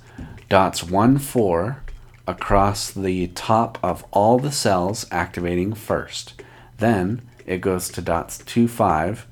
dots 0.49 0.83
1, 0.83 1.19
4 1.19 1.83
across 2.27 2.91
the 2.91 3.29
top 3.29 3.79
of 3.83 4.05
all 4.11 4.39
the 4.39 4.53
cells 4.53 5.07
activating 5.11 5.75
first. 5.75 6.43
Then 6.79 7.23
it 7.47 7.61
goes 7.61 7.89
to 7.91 8.01
dots 8.01 8.39
2, 8.39 8.69
5, 8.69 9.27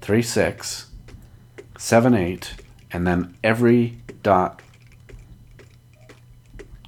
3, 0.00 0.22
6, 0.22 0.86
7, 1.78 2.14
8, 2.14 2.54
and 2.90 3.06
then 3.06 3.34
every 3.44 3.98
dot 4.22 4.62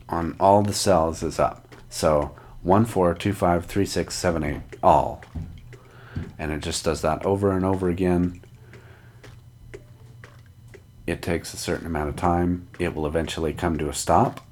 on 0.09 0.35
all 0.40 0.62
the 0.62 0.73
cells 0.73 1.23
is 1.23 1.38
up. 1.38 1.75
So 1.88 2.35
1, 2.62 2.85
4, 2.85 3.14
2, 3.14 3.33
5, 3.33 3.66
3, 3.66 3.87
6, 3.87 4.14
7, 4.14 4.44
8, 4.44 4.61
all. 4.83 5.23
And 6.38 6.53
it 6.53 6.61
just 6.61 6.85
does 6.85 7.03
that 7.03 7.25
over 7.25 7.53
and 7.53 7.64
over 7.64 7.88
again 7.88 8.40
it 11.11 11.23
takes 11.23 11.53
a 11.53 11.57
certain 11.57 11.87
amount 11.87 12.09
of 12.09 12.16
time. 12.16 12.68
It 12.79 12.94
will 12.94 13.07
eventually 13.07 13.53
come 13.53 13.79
to 13.79 13.88
a 13.88 13.94
stop. 13.94 14.46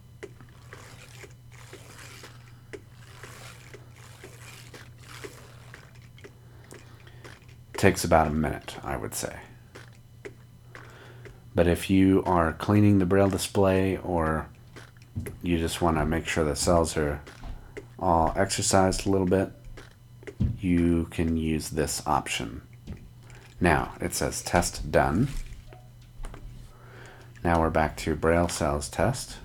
Takes 7.74 8.02
about 8.02 8.26
a 8.26 8.30
minute, 8.30 8.76
I 8.82 8.96
would 8.96 9.14
say. 9.14 9.36
But 11.54 11.68
if 11.68 11.88
you 11.88 12.24
are 12.24 12.52
cleaning 12.52 12.98
the 12.98 13.06
braille 13.06 13.30
display 13.30 13.96
or 13.98 14.48
you 15.42 15.58
just 15.58 15.80
want 15.80 15.96
to 15.96 16.04
make 16.04 16.26
sure 16.26 16.44
the 16.44 16.56
cells 16.56 16.96
are 16.96 17.20
all 17.98 18.32
exercised 18.36 19.06
a 19.06 19.10
little 19.10 19.26
bit, 19.26 19.52
you 20.60 21.06
can 21.10 21.36
use 21.36 21.70
this 21.70 22.02
option. 22.06 22.62
Now, 23.60 23.94
it 24.00 24.14
says 24.14 24.42
test 24.42 24.90
done. 24.90 25.28
Now 27.42 27.60
we're 27.60 27.70
back 27.70 27.96
to 27.98 28.14
Braille 28.14 28.48
cells 28.48 28.88
test. 28.88 29.38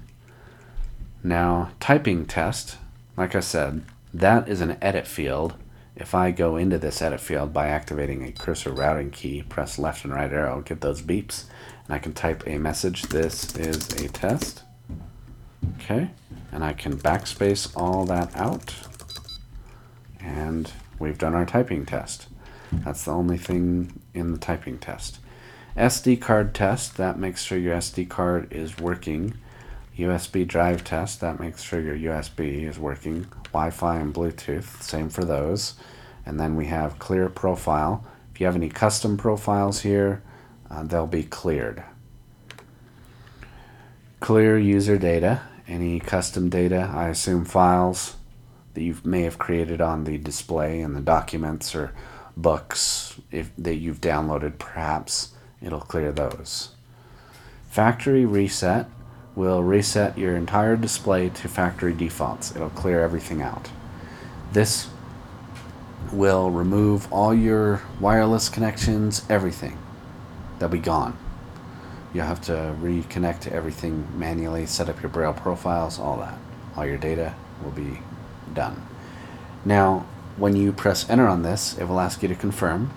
Now, 1.23 1.71
typing 1.79 2.25
test, 2.25 2.77
like 3.15 3.33
I 3.35 3.39
said, 3.39 3.83
that 4.13 4.49
is 4.49 4.61
an 4.61 4.77
edit 4.81 5.07
field. 5.07 5.55
If 5.95 6.13
I 6.13 6.31
go 6.31 6.57
into 6.57 6.77
this 6.77 7.01
edit 7.01 7.21
field 7.21 7.53
by 7.53 7.67
activating 7.67 8.23
a 8.23 8.31
cursor 8.31 8.71
routing 8.71 9.11
key, 9.11 9.43
press 9.43 9.79
left 9.79 10.03
and 10.03 10.13
right 10.13 10.31
arrow, 10.31 10.61
get 10.61 10.81
those 10.81 11.01
beeps, 11.01 11.45
and 11.85 11.93
I 11.93 11.99
can 11.99 12.13
type 12.13 12.43
a 12.47 12.57
message, 12.57 13.03
this 13.03 13.55
is 13.55 13.89
a 14.03 14.09
test. 14.09 14.63
Okay, 15.79 16.09
and 16.51 16.63
I 16.63 16.73
can 16.73 16.97
backspace 16.97 17.71
all 17.75 18.05
that 18.05 18.35
out. 18.35 18.73
And 20.19 20.71
we've 21.03 21.17
done 21.17 21.35
our 21.35 21.45
typing 21.45 21.85
test. 21.85 22.27
That's 22.71 23.03
the 23.05 23.11
only 23.11 23.37
thing 23.37 23.99
in 24.13 24.31
the 24.31 24.37
typing 24.37 24.79
test. 24.79 25.19
SD 25.75 26.21
card 26.21 26.55
test, 26.55 26.97
that 26.97 27.19
makes 27.19 27.43
sure 27.43 27.57
your 27.57 27.75
SD 27.75 28.09
card 28.09 28.51
is 28.51 28.77
working. 28.79 29.35
USB 29.97 30.47
drive 30.47 30.83
test, 30.83 31.19
that 31.21 31.39
makes 31.39 31.61
sure 31.61 31.81
your 31.81 32.13
USB 32.13 32.67
is 32.67 32.79
working. 32.79 33.27
Wi-Fi 33.51 33.97
and 33.97 34.13
Bluetooth, 34.13 34.81
same 34.81 35.09
for 35.09 35.23
those. 35.23 35.75
And 36.25 36.39
then 36.39 36.55
we 36.55 36.67
have 36.67 36.99
clear 36.99 37.29
profile. 37.29 38.05
If 38.33 38.39
you 38.39 38.45
have 38.45 38.55
any 38.55 38.69
custom 38.69 39.17
profiles 39.17 39.81
here, 39.81 40.23
uh, 40.71 40.83
they'll 40.83 41.05
be 41.05 41.23
cleared. 41.23 41.83
Clear 44.19 44.57
user 44.57 44.97
data, 44.97 45.41
any 45.67 45.99
custom 45.99 46.49
data, 46.49 46.89
I 46.93 47.09
assume 47.09 47.45
files 47.45 48.15
that 48.73 48.81
you 48.83 48.97
may 49.03 49.21
have 49.21 49.37
created 49.37 49.81
on 49.81 50.03
the 50.03 50.17
display 50.17 50.81
and 50.81 50.95
the 50.95 51.01
documents 51.01 51.75
or 51.75 51.93
books 52.35 53.19
if 53.31 53.51
that 53.57 53.75
you've 53.75 54.01
downloaded 54.01 54.57
perhaps 54.57 55.33
it'll 55.61 55.79
clear 55.79 56.11
those. 56.11 56.69
Factory 57.69 58.25
reset 58.25 58.87
will 59.35 59.63
reset 59.63 60.17
your 60.17 60.35
entire 60.35 60.75
display 60.75 61.29
to 61.29 61.47
factory 61.47 61.93
defaults. 61.93 62.55
It'll 62.55 62.69
clear 62.69 63.01
everything 63.01 63.41
out. 63.41 63.69
This 64.51 64.89
will 66.11 66.51
remove 66.51 67.11
all 67.11 67.33
your 67.33 67.81
wireless 67.99 68.49
connections, 68.49 69.25
everything. 69.29 69.77
They'll 70.59 70.69
be 70.69 70.77
gone. 70.77 71.17
You'll 72.13 72.27
have 72.27 72.41
to 72.41 72.75
reconnect 72.79 73.51
everything 73.51 74.07
manually, 74.19 74.67
set 74.67 74.87
up 74.87 75.01
your 75.01 75.09
Braille 75.09 75.33
profiles, 75.33 75.97
all 75.97 76.17
that. 76.17 76.37
All 76.75 76.85
your 76.85 76.97
data 76.97 77.33
will 77.63 77.71
be 77.71 77.99
done. 78.53 78.85
Now, 79.65 80.05
when 80.37 80.55
you 80.55 80.71
press 80.71 81.09
enter 81.09 81.27
on 81.27 81.43
this, 81.43 81.77
it 81.77 81.85
will 81.85 81.99
ask 81.99 82.21
you 82.21 82.29
to 82.29 82.35
confirm 82.35 82.91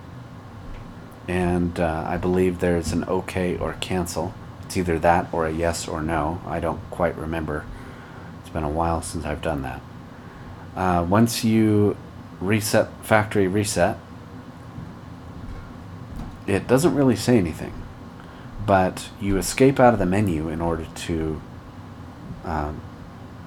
and 1.27 1.79
uh, 1.79 2.05
I 2.07 2.17
believe 2.17 2.59
there's 2.59 2.93
an 2.93 3.03
OK 3.07 3.57
or 3.57 3.73
cancel. 3.73 4.33
It's 4.63 4.77
either 4.77 4.97
that 4.99 5.27
or 5.33 5.45
a 5.45 5.51
yes 5.51 5.87
or 5.87 6.01
no. 6.01 6.41
I 6.45 6.59
don't 6.59 6.79
quite 6.89 7.15
remember. 7.17 7.65
It's 8.39 8.49
been 8.49 8.63
a 8.63 8.69
while 8.69 9.01
since 9.01 9.25
I've 9.25 9.41
done 9.41 9.61
that. 9.63 9.81
Uh, 10.75 11.05
once 11.07 11.43
you 11.43 11.97
reset 12.39 12.87
factory 13.03 13.47
reset, 13.47 13.97
it 16.45 16.67
doesn't 16.67 16.95
really 16.95 17.15
say 17.15 17.37
anything, 17.37 17.73
but 18.65 19.09
you 19.19 19.37
escape 19.37 19.79
out 19.79 19.93
of 19.93 19.99
the 19.99 20.05
menu 20.05 20.47
in 20.47 20.61
order 20.61 20.85
to 20.95 21.41
um, 22.45 22.79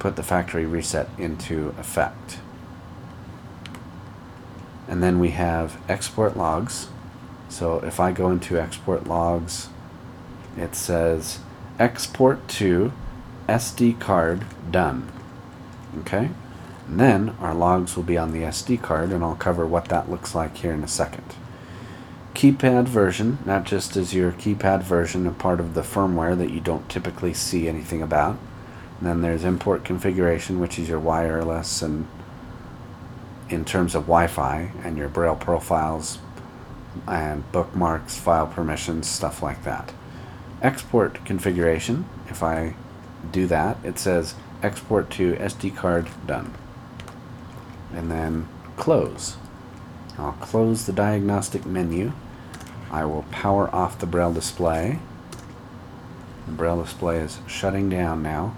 put 0.01 0.17
the 0.17 0.23
factory 0.25 0.67
reset 0.67 1.09
into 1.17 1.73
effect. 1.79 2.39
And 4.89 5.01
then 5.01 5.21
we 5.21 5.31
have 5.31 5.81
export 5.89 6.37
logs. 6.37 6.89
So 7.49 7.79
if 7.85 8.01
I 8.01 8.11
go 8.11 8.31
into 8.31 8.59
export 8.59 9.07
logs, 9.07 9.69
it 10.57 10.75
says 10.75 11.39
export 11.79 12.49
to 12.49 12.93
SD 13.49 14.01
card 14.01 14.45
done. 14.71 15.13
Okay? 16.01 16.31
And 16.89 16.99
then 16.99 17.37
our 17.39 17.55
logs 17.55 17.95
will 17.95 18.03
be 18.03 18.19
on 18.19 18.33
the 18.33 18.43
SD 18.43 18.83
card, 18.83 19.11
and 19.11 19.23
I'll 19.23 19.37
cover 19.37 19.65
what 19.65 19.85
that 19.87 20.11
looks 20.11 20.35
like 20.35 20.57
here 20.57 20.73
in 20.73 20.83
a 20.83 20.89
second. 20.89 21.37
Keypad 22.35 22.89
version, 22.89 23.39
not 23.45 23.65
just 23.65 23.97
as 23.97 24.15
your 24.15 24.33
keypad 24.33 24.83
version, 24.83 25.27
a 25.27 25.31
part 25.31 25.61
of 25.61 25.75
the 25.75 25.83
firmware 25.83 26.37
that 26.39 26.51
you 26.51 26.61
don't 26.61 26.89
typically 26.89 27.35
see 27.35 27.69
anything 27.69 28.03
about. 28.03 28.39
And 29.01 29.09
then 29.09 29.23
there's 29.23 29.45
import 29.45 29.83
configuration, 29.83 30.61
which 30.61 30.79
is 30.79 30.89
your 30.89 31.01
wireless 31.01 31.81
and 31.81 32.07
in 33.49 33.65
terms 33.65 33.95
of 33.95 34.03
Wi-Fi 34.03 34.71
and 34.85 34.97
your 34.97 35.09
Braille 35.09 35.35
profiles 35.35 36.19
and 37.09 37.51
bookmarks, 37.51 38.19
file 38.19 38.47
permissions, 38.47 39.09
stuff 39.09 39.43
like 39.43 39.65
that. 39.65 39.93
Export 40.63 41.25
configuration, 41.25 42.05
if 42.29 42.43
I 42.43 42.75
do 43.33 43.47
that, 43.47 43.79
it 43.83 43.99
says 43.99 44.35
export 44.63 45.11
to 45.11 45.35
SD 45.35 45.75
card 45.75 46.09
done. 46.27 46.55
And 47.93 48.11
then 48.11 48.49
close. 48.77 49.37
I'll 50.19 50.33
close 50.33 50.85
the 50.85 50.93
diagnostic 50.93 51.65
menu. 51.65 52.13
I 52.91 53.05
will 53.05 53.25
power 53.31 53.75
off 53.75 53.99
the 53.99 54.07
Braille 54.07 54.33
display. 54.33 54.99
The 56.47 56.53
Braille 56.53 56.83
display 56.83 57.19
is 57.19 57.39
shutting 57.47 57.89
down 57.89 58.23
now 58.23 58.55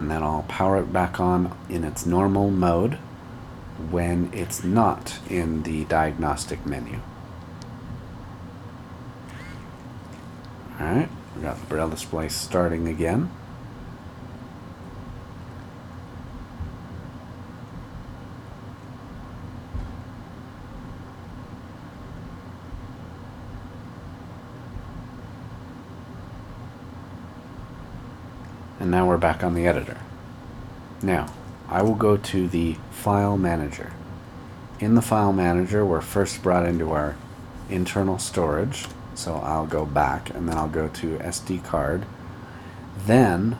and 0.00 0.10
then 0.10 0.22
I'll 0.22 0.44
power 0.44 0.78
it 0.78 0.92
back 0.92 1.18
on 1.20 1.56
in 1.68 1.84
its 1.84 2.06
normal 2.06 2.50
mode 2.50 2.94
when 3.90 4.30
it's 4.32 4.62
not 4.62 5.18
in 5.28 5.62
the 5.62 5.84
diagnostic 5.84 6.64
menu. 6.66 7.00
Alright, 10.80 11.08
we 11.34 11.42
got 11.42 11.58
the 11.60 11.66
braille 11.66 11.88
display 11.88 12.28
starting 12.28 12.86
again. 12.86 13.30
And 28.88 28.94
now 28.94 29.06
we're 29.06 29.18
back 29.18 29.44
on 29.44 29.52
the 29.52 29.66
editor. 29.66 29.98
Now, 31.02 31.30
I 31.68 31.82
will 31.82 31.94
go 31.94 32.16
to 32.16 32.48
the 32.48 32.78
File 32.90 33.36
Manager. 33.36 33.92
In 34.80 34.94
the 34.94 35.02
File 35.02 35.34
Manager, 35.34 35.84
we're 35.84 36.00
first 36.00 36.42
brought 36.42 36.64
into 36.64 36.92
our 36.92 37.14
internal 37.68 38.18
storage. 38.18 38.86
So 39.14 39.34
I'll 39.34 39.66
go 39.66 39.84
back 39.84 40.30
and 40.30 40.48
then 40.48 40.56
I'll 40.56 40.70
go 40.70 40.88
to 40.88 41.18
SD 41.18 41.62
card. 41.64 42.06
Then 43.04 43.58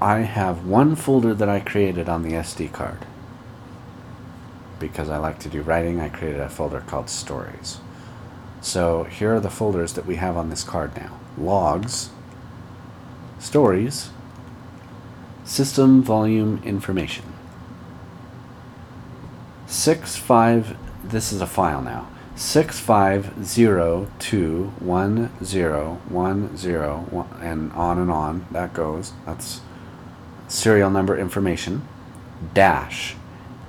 I 0.00 0.20
have 0.20 0.64
one 0.64 0.96
folder 0.96 1.34
that 1.34 1.50
I 1.50 1.60
created 1.60 2.08
on 2.08 2.22
the 2.22 2.32
SD 2.32 2.72
card. 2.72 3.04
Because 4.78 5.10
I 5.10 5.18
like 5.18 5.38
to 5.40 5.50
do 5.50 5.60
writing, 5.60 6.00
I 6.00 6.08
created 6.08 6.40
a 6.40 6.48
folder 6.48 6.80
called 6.80 7.10
Stories. 7.10 7.80
So 8.62 9.04
here 9.04 9.34
are 9.34 9.40
the 9.40 9.50
folders 9.50 9.92
that 9.92 10.06
we 10.06 10.16
have 10.16 10.38
on 10.38 10.48
this 10.48 10.64
card 10.64 10.96
now 10.96 11.18
logs, 11.36 12.10
stories, 13.42 14.10
system 15.44 16.02
volume 16.02 16.62
information. 16.64 17.24
Six 19.66 20.16
five. 20.16 20.76
This 21.04 21.32
is 21.32 21.40
a 21.40 21.46
file 21.46 21.82
now. 21.82 22.08
Six 22.36 22.78
five 22.78 23.44
zero 23.44 24.08
two 24.18 24.72
one 24.78 25.30
zero 25.44 26.00
one 26.08 26.56
zero 26.56 27.06
one, 27.10 27.28
and 27.40 27.72
on 27.72 27.98
and 27.98 28.10
on. 28.10 28.46
That 28.52 28.72
goes. 28.72 29.12
That's 29.26 29.60
serial 30.48 30.90
number 30.90 31.18
information. 31.18 31.86
Dash, 32.54 33.16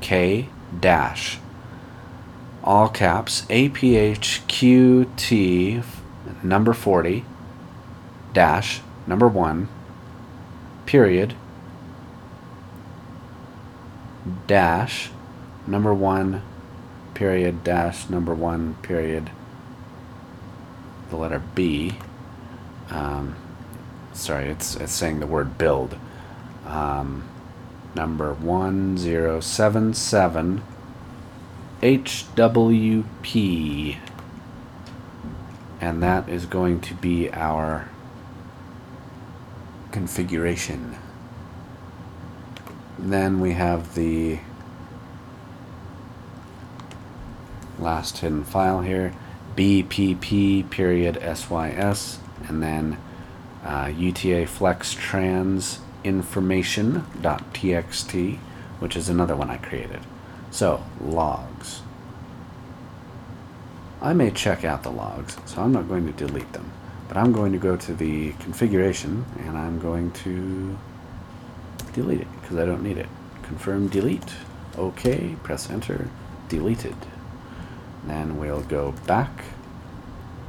K 0.01 0.49
dash. 0.79 1.39
All 2.63 2.89
caps. 2.89 3.45
A 3.49 3.69
P 3.69 3.97
H 3.97 4.41
Q 4.47 5.11
T 5.17 5.81
number 6.43 6.73
forty. 6.73 7.25
Dash 8.33 8.81
number 9.07 9.27
one. 9.27 9.69
Period 10.85 11.35
dash 14.47 15.09
number 15.67 15.93
one 15.93 16.41
period 17.13 17.63
dash 17.63 18.09
number 18.09 18.33
one 18.33 18.75
period 18.81 19.29
the 21.09 21.17
letter 21.17 21.41
B. 21.53 21.93
Um, 22.89 23.35
sorry, 24.13 24.49
it's 24.49 24.75
it's 24.75 24.91
saying 24.91 25.19
the 25.19 25.27
word 25.27 25.57
build. 25.57 25.95
Um, 26.65 27.29
number 27.95 28.33
one 28.33 28.97
zero 28.97 29.39
seven 29.41 29.93
seven 29.93 30.63
HWP, 31.81 32.37
and 35.79 36.01
that 36.01 36.27
is 36.29 36.45
going 36.47 36.81
to 36.81 36.95
be 36.95 37.29
our 37.31 37.89
configuration. 39.93 40.97
Then 42.99 43.39
we 43.39 43.53
have 43.53 43.95
the 43.95 44.39
last 47.79 48.17
hidden 48.17 48.43
file 48.43 48.81
here, 48.81 49.13
BPP 49.55 50.69
period 50.69 51.17
SYS, 51.21 52.19
and 52.47 52.61
then 52.61 52.97
uh, 53.63 53.89
UTA 53.95 54.45
flex 54.47 54.93
trans 54.93 55.79
information.txt, 56.03 58.37
which 58.79 58.97
is 58.97 59.07
another 59.07 59.35
one 59.35 59.49
I 59.49 59.57
created. 59.57 60.01
So, 60.51 60.83
logs. 60.99 61.81
I 64.01 64.13
may 64.13 64.31
check 64.31 64.65
out 64.65 64.83
the 64.83 64.91
logs, 64.91 65.37
so 65.45 65.61
I'm 65.61 65.71
not 65.71 65.87
going 65.87 66.05
to 66.05 66.11
delete 66.11 66.51
them. 66.51 66.69
But 67.13 67.19
I'm 67.19 67.31
going 67.31 67.51
to 67.51 67.59
go 67.59 67.77
to 67.77 67.93
the 67.93 68.31
configuration 68.39 69.23
and 69.37 69.55
I'm 69.55 69.77
going 69.77 70.09
to 70.23 70.75
delete 71.93 72.21
it 72.21 72.27
because 72.41 72.57
I 72.57 72.65
don't 72.65 72.81
need 72.81 72.97
it. 72.97 73.05
Confirm 73.43 73.87
delete. 73.87 74.33
OK, 74.79 75.35
press 75.43 75.69
enter, 75.69 76.09
deleted. 76.49 76.95
Then 78.03 78.39
we'll 78.39 78.63
go 78.63 78.93
back 79.05 79.43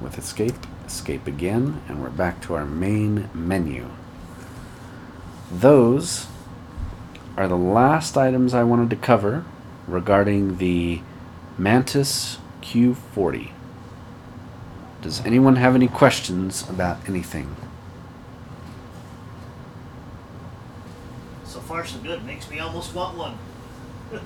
with 0.00 0.16
escape, 0.16 0.55
escape 0.87 1.27
again, 1.27 1.83
and 1.87 2.03
we're 2.03 2.09
back 2.09 2.40
to 2.44 2.55
our 2.55 2.64
main 2.64 3.29
menu. 3.35 3.90
Those 5.53 6.29
are 7.37 7.46
the 7.46 7.59
last 7.59 8.16
items 8.16 8.55
I 8.55 8.64
wanted 8.64 8.88
to 8.88 8.96
cover 8.96 9.44
regarding 9.87 10.57
the 10.57 11.03
Mantis 11.59 12.38
Q40. 12.62 13.50
Does 15.05 15.21
anyone 15.27 15.57
have 15.57 15.75
any 15.75 15.87
questions 15.87 16.67
about 16.67 17.07
anything? 17.07 17.55
So 21.45 21.61
far, 21.61 21.85
so 21.85 21.99
good. 21.99 22.25
Makes 22.25 22.49
me 22.49 22.59
almost 22.59 22.95
want 22.95 23.19
one. 23.19 23.37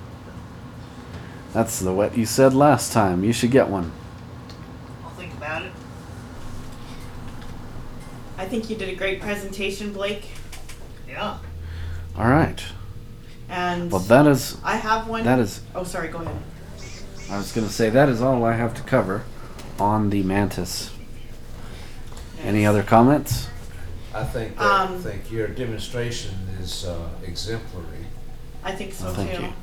That's 1.53 1.79
the 1.79 1.91
what 1.91 2.17
you 2.17 2.25
said 2.25 2.53
last 2.53 2.93
time. 2.93 3.25
You 3.25 3.33
should 3.33 3.51
get 3.51 3.67
one. 3.67 3.91
I'll 5.03 5.09
think 5.11 5.33
about 5.33 5.63
it. 5.63 5.73
I 8.37 8.45
think 8.45 8.69
you 8.69 8.77
did 8.77 8.87
a 8.87 8.95
great 8.95 9.19
presentation, 9.19 9.91
Blake. 9.91 10.27
Yeah. 11.09 11.39
All 12.17 12.29
right. 12.29 12.63
And 13.49 13.91
Well, 13.91 13.99
that 13.99 14.25
is 14.27 14.55
I 14.63 14.77
have 14.77 15.09
one. 15.09 15.25
that 15.25 15.39
is. 15.39 15.59
Oh, 15.75 15.83
sorry. 15.83 16.07
Go 16.07 16.19
ahead. 16.19 16.37
I 17.29 17.35
was 17.37 17.51
going 17.51 17.67
to 17.67 17.73
say 17.73 17.89
that 17.89 18.07
is 18.07 18.21
all 18.21 18.45
I 18.45 18.53
have 18.53 18.73
to 18.75 18.81
cover 18.83 19.25
on 19.81 20.09
the 20.09 20.23
mantis. 20.23 20.91
Any 22.43 22.65
other 22.65 22.83
comments? 22.83 23.47
I 24.13 24.23
think 24.23 24.57
that, 24.57 24.63
Um, 24.65 24.95
I 24.95 24.97
think 24.99 25.31
your 25.31 25.47
demonstration 25.47 26.33
is 26.61 26.85
uh, 26.85 27.09
exemplary. 27.23 28.05
I 28.63 28.71
think 28.73 28.93
so 28.93 29.05
Well, 29.05 29.13
thank 29.15 29.35
too. 29.35 29.41
you. 29.43 29.53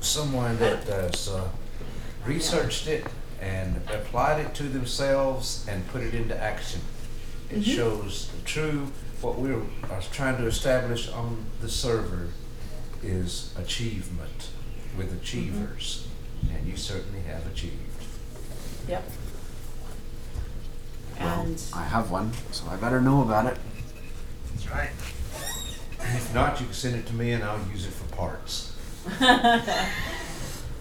Someone 0.00 0.58
that 0.58 0.84
has 0.84 1.28
uh, 1.28 1.48
researched 2.24 2.86
it 2.86 3.04
and 3.40 3.76
applied 3.92 4.40
it 4.40 4.54
to 4.54 4.64
themselves 4.64 5.64
and 5.68 5.86
put 5.88 6.02
it 6.02 6.14
into 6.14 6.36
action. 6.40 6.80
It 7.50 7.60
Mhm. 7.60 7.76
shows 7.76 8.28
the 8.34 8.42
true 8.42 8.92
what 9.20 9.38
we 9.38 9.50
are 9.52 9.60
trying 10.12 10.36
to 10.38 10.46
establish 10.46 11.08
on 11.10 11.44
the 11.60 11.68
server 11.68 12.28
is 13.02 13.50
achievement 13.58 14.48
with 14.96 15.12
achievers, 15.12 16.06
and 16.54 16.66
you 16.66 16.76
certainly 16.76 17.20
have 17.22 17.46
achieved. 17.46 17.74
Yep. 18.88 19.10
Well, 21.20 21.40
And 21.42 21.64
I 21.74 21.82
have 21.84 22.10
one, 22.10 22.32
so 22.50 22.64
I 22.70 22.76
better 22.76 23.00
know 23.00 23.22
about 23.22 23.46
it. 23.46 23.56
That's 24.52 24.70
right. 24.70 24.90
If 26.00 26.34
not, 26.34 26.58
you 26.60 26.66
can 26.66 26.74
send 26.74 26.96
it 26.96 27.06
to 27.06 27.14
me 27.14 27.32
and 27.32 27.44
I'll 27.44 27.60
use 27.70 27.86
it 27.86 27.92
for 27.92 28.04
parts. 28.16 28.72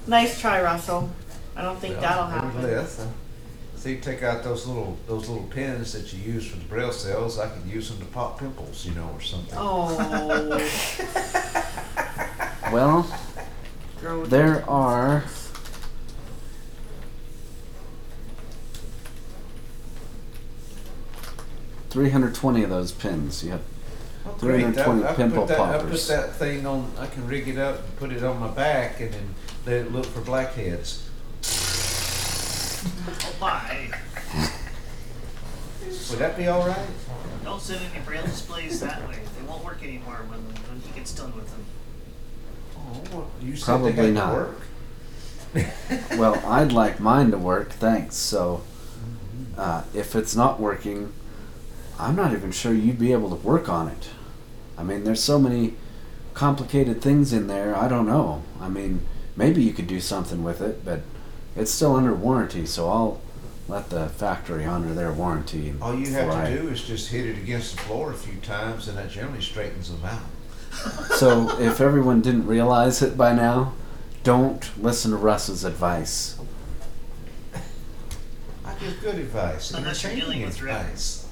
nice 0.08 0.40
try, 0.40 0.62
Russell. 0.62 1.10
I 1.56 1.62
don't 1.62 1.78
think 1.80 1.94
Well, 1.96 2.02
that'll 2.02 2.26
happen. 2.28 2.50
nevertheless, 2.62 3.06
See, 3.76 3.98
take 3.98 4.24
out 4.24 4.44
those 4.44 4.66
little 4.68 4.98
those 5.08 5.30
little 5.30 5.46
pins 5.46 5.94
that 5.94 6.12
you 6.12 6.34
use 6.34 6.46
for 6.48 6.58
the 6.58 6.66
braille 6.66 6.92
cells. 6.92 7.40
I 7.40 7.48
could 7.48 7.66
use 7.66 7.90
them 7.90 8.00
to 8.00 8.06
pop 8.08 8.38
pimples, 8.38 8.86
you 8.86 8.94
know, 8.94 9.10
or 9.14 9.22
something. 9.22 9.58
Oh, 9.58 10.60
Well, 12.74 13.08
grow 14.02 14.26
there 14.26 14.70
are 14.70 15.24
three 21.90 22.10
hundred 22.10 22.36
twenty 22.36 22.64
of 22.64 22.70
those 22.70 22.92
pins. 22.92 23.44
You 23.44 23.52
have 23.52 23.62
Oh, 24.26 24.32
great. 24.38 24.62
That- 24.76 24.86
320 24.86 25.04
I 25.04 25.08
can 25.08 25.16
pimple 25.16 25.48
put 25.48 25.48
that, 25.48 25.60
I 25.60 25.78
poppers. 25.80 26.08
put 26.08 26.16
that 26.16 26.36
thing 26.36 26.66
on. 26.68 26.92
I 27.00 27.08
can 27.08 27.26
rig 27.28 27.48
it 27.48 27.58
up 27.58 27.80
and 27.80 27.96
put 27.98 28.12
it 28.12 28.22
on 28.24 28.40
my 28.40 28.50
back, 28.50 29.00
and 29.00 29.14
then 29.14 29.34
let 29.66 29.76
it 29.78 29.92
look 29.94 30.06
for 30.06 30.20
blackheads. 30.22 31.08
Oh 33.18 33.34
my. 33.42 33.90
Would 36.10 36.20
that 36.20 36.38
be 36.38 36.48
all 36.48 36.68
right? 36.68 36.88
Don't 37.44 37.62
send 37.62 37.82
any 37.94 38.04
braille 38.06 38.24
displays 38.24 38.80
that 38.82 39.08
way. 39.08 39.20
They 39.40 39.48
won't 39.48 39.64
work 39.64 39.82
anymore 39.84 40.22
when, 40.28 40.40
when 40.42 40.82
he 40.82 40.92
gets 40.98 41.14
done 41.14 41.34
with 41.36 41.50
them. 41.50 41.66
Oh, 42.78 43.02
well, 43.18 43.32
you 43.42 43.56
said 43.56 43.66
Probably 43.66 43.92
they 43.94 44.14
got 44.14 44.28
not. 44.28 44.32
to 44.32 44.36
work. 44.36 46.20
well, 46.20 46.36
I'd 46.46 46.72
like 46.72 47.00
mine 47.00 47.32
to 47.32 47.38
work. 47.38 47.72
Thanks. 47.72 48.16
So, 48.16 48.62
uh, 49.58 49.84
if 49.94 50.16
it's 50.16 50.36
not 50.36 50.60
working, 50.60 51.14
I'm 52.00 52.16
not 52.16 52.32
even 52.32 52.52
sure 52.52 52.74
you'd 52.74 52.98
be 52.98 53.12
able 53.12 53.30
to 53.30 53.36
work 53.36 53.68
on 53.68 53.90
it. 53.90 54.10
I 54.78 54.84
mean, 54.84 55.04
there's 55.04 55.22
so 55.22 55.38
many 55.38 55.74
complicated 56.34 57.02
things 57.02 57.34
in 57.34 57.48
there. 57.48 57.76
I 57.76 57.90
don't 57.90 58.08
know. 58.08 58.44
I 58.62 58.70
mean, 58.70 59.06
maybe 59.36 59.62
you 59.62 59.74
could 59.74 59.88
do 59.88 60.00
something 60.00 60.42
with 60.42 60.62
it, 60.62 60.86
but 60.86 61.02
it's 61.58 61.72
still 61.72 61.96
under 61.96 62.14
warranty. 62.14 62.66
So 62.66 62.88
I'll 62.90 63.22
let 63.68 63.90
the 63.90 64.08
factory 64.08 64.64
honor 64.64 64.94
their 64.94 65.12
warranty. 65.12 65.74
All 65.82 65.94
you 65.94 66.10
have 66.14 66.32
to 66.32 66.38
I- 66.38 66.56
do 66.56 66.70
is 66.70 66.82
just 66.82 67.10
hit 67.10 67.26
it 67.26 67.38
against 67.38 67.76
the 67.76 67.82
floor 67.84 68.12
a 68.12 68.16
few 68.16 68.40
times, 68.40 68.88
and 68.88 68.98
that 68.98 69.12
generally 69.12 69.42
straightens 69.42 69.92
them 69.92 70.04
out. 70.06 70.22
So, 71.18 71.60
if 71.60 71.82
everyone 71.82 72.22
didn't 72.22 72.46
realize 72.46 73.02
it 73.02 73.18
by 73.18 73.34
now, 73.34 73.74
don't 74.24 74.70
listen 74.82 75.12
to 75.12 75.18
Russ's 75.18 75.66
advice. 75.66 76.40
I 78.64 78.74
give 78.80 79.02
good 79.02 79.16
advice. 79.16 79.72
Unless 79.72 80.04
you're 80.04 80.12
entertaining 80.12 80.40
dealing 80.40 80.46
with 80.46 80.62
advice. 80.62 81.26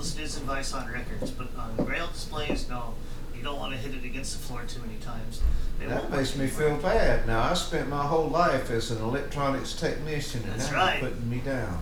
Records, 0.00 0.14
then 0.14 0.16
you 0.16 0.16
can 0.16 0.16
listen 0.16 0.16
to 0.16 0.22
his 0.22 0.36
advice 0.36 0.72
on 0.74 0.92
records. 0.92 1.30
But 1.30 1.48
on 1.58 1.84
braille 1.86 2.08
displays, 2.12 2.68
no. 2.68 2.94
You 3.36 3.42
don't 3.42 3.58
want 3.58 3.72
to 3.72 3.78
hit 3.78 3.94
it 3.94 4.04
against 4.04 4.32
the 4.34 4.38
floor 4.46 4.62
too 4.68 4.80
many 4.82 4.98
times. 4.98 5.40
They 5.78 5.86
That 5.86 6.02
won't 6.02 6.10
makes 6.16 6.30
work 6.36 6.38
me 6.38 6.44
anymore. 6.44 6.78
feel 6.80 6.90
bad. 6.90 7.26
Now 7.26 7.42
I 7.42 7.54
spent 7.54 7.88
my 7.88 8.04
whole 8.06 8.28
life 8.28 8.70
as 8.70 8.90
an 8.90 9.02
electronics 9.02 9.72
technician, 9.74 10.42
and 10.44 10.60
That's 10.60 10.70
now 10.70 10.76
right. 10.76 11.00
you're 11.00 11.10
putting 11.10 11.30
me 11.30 11.38
down. 11.38 11.80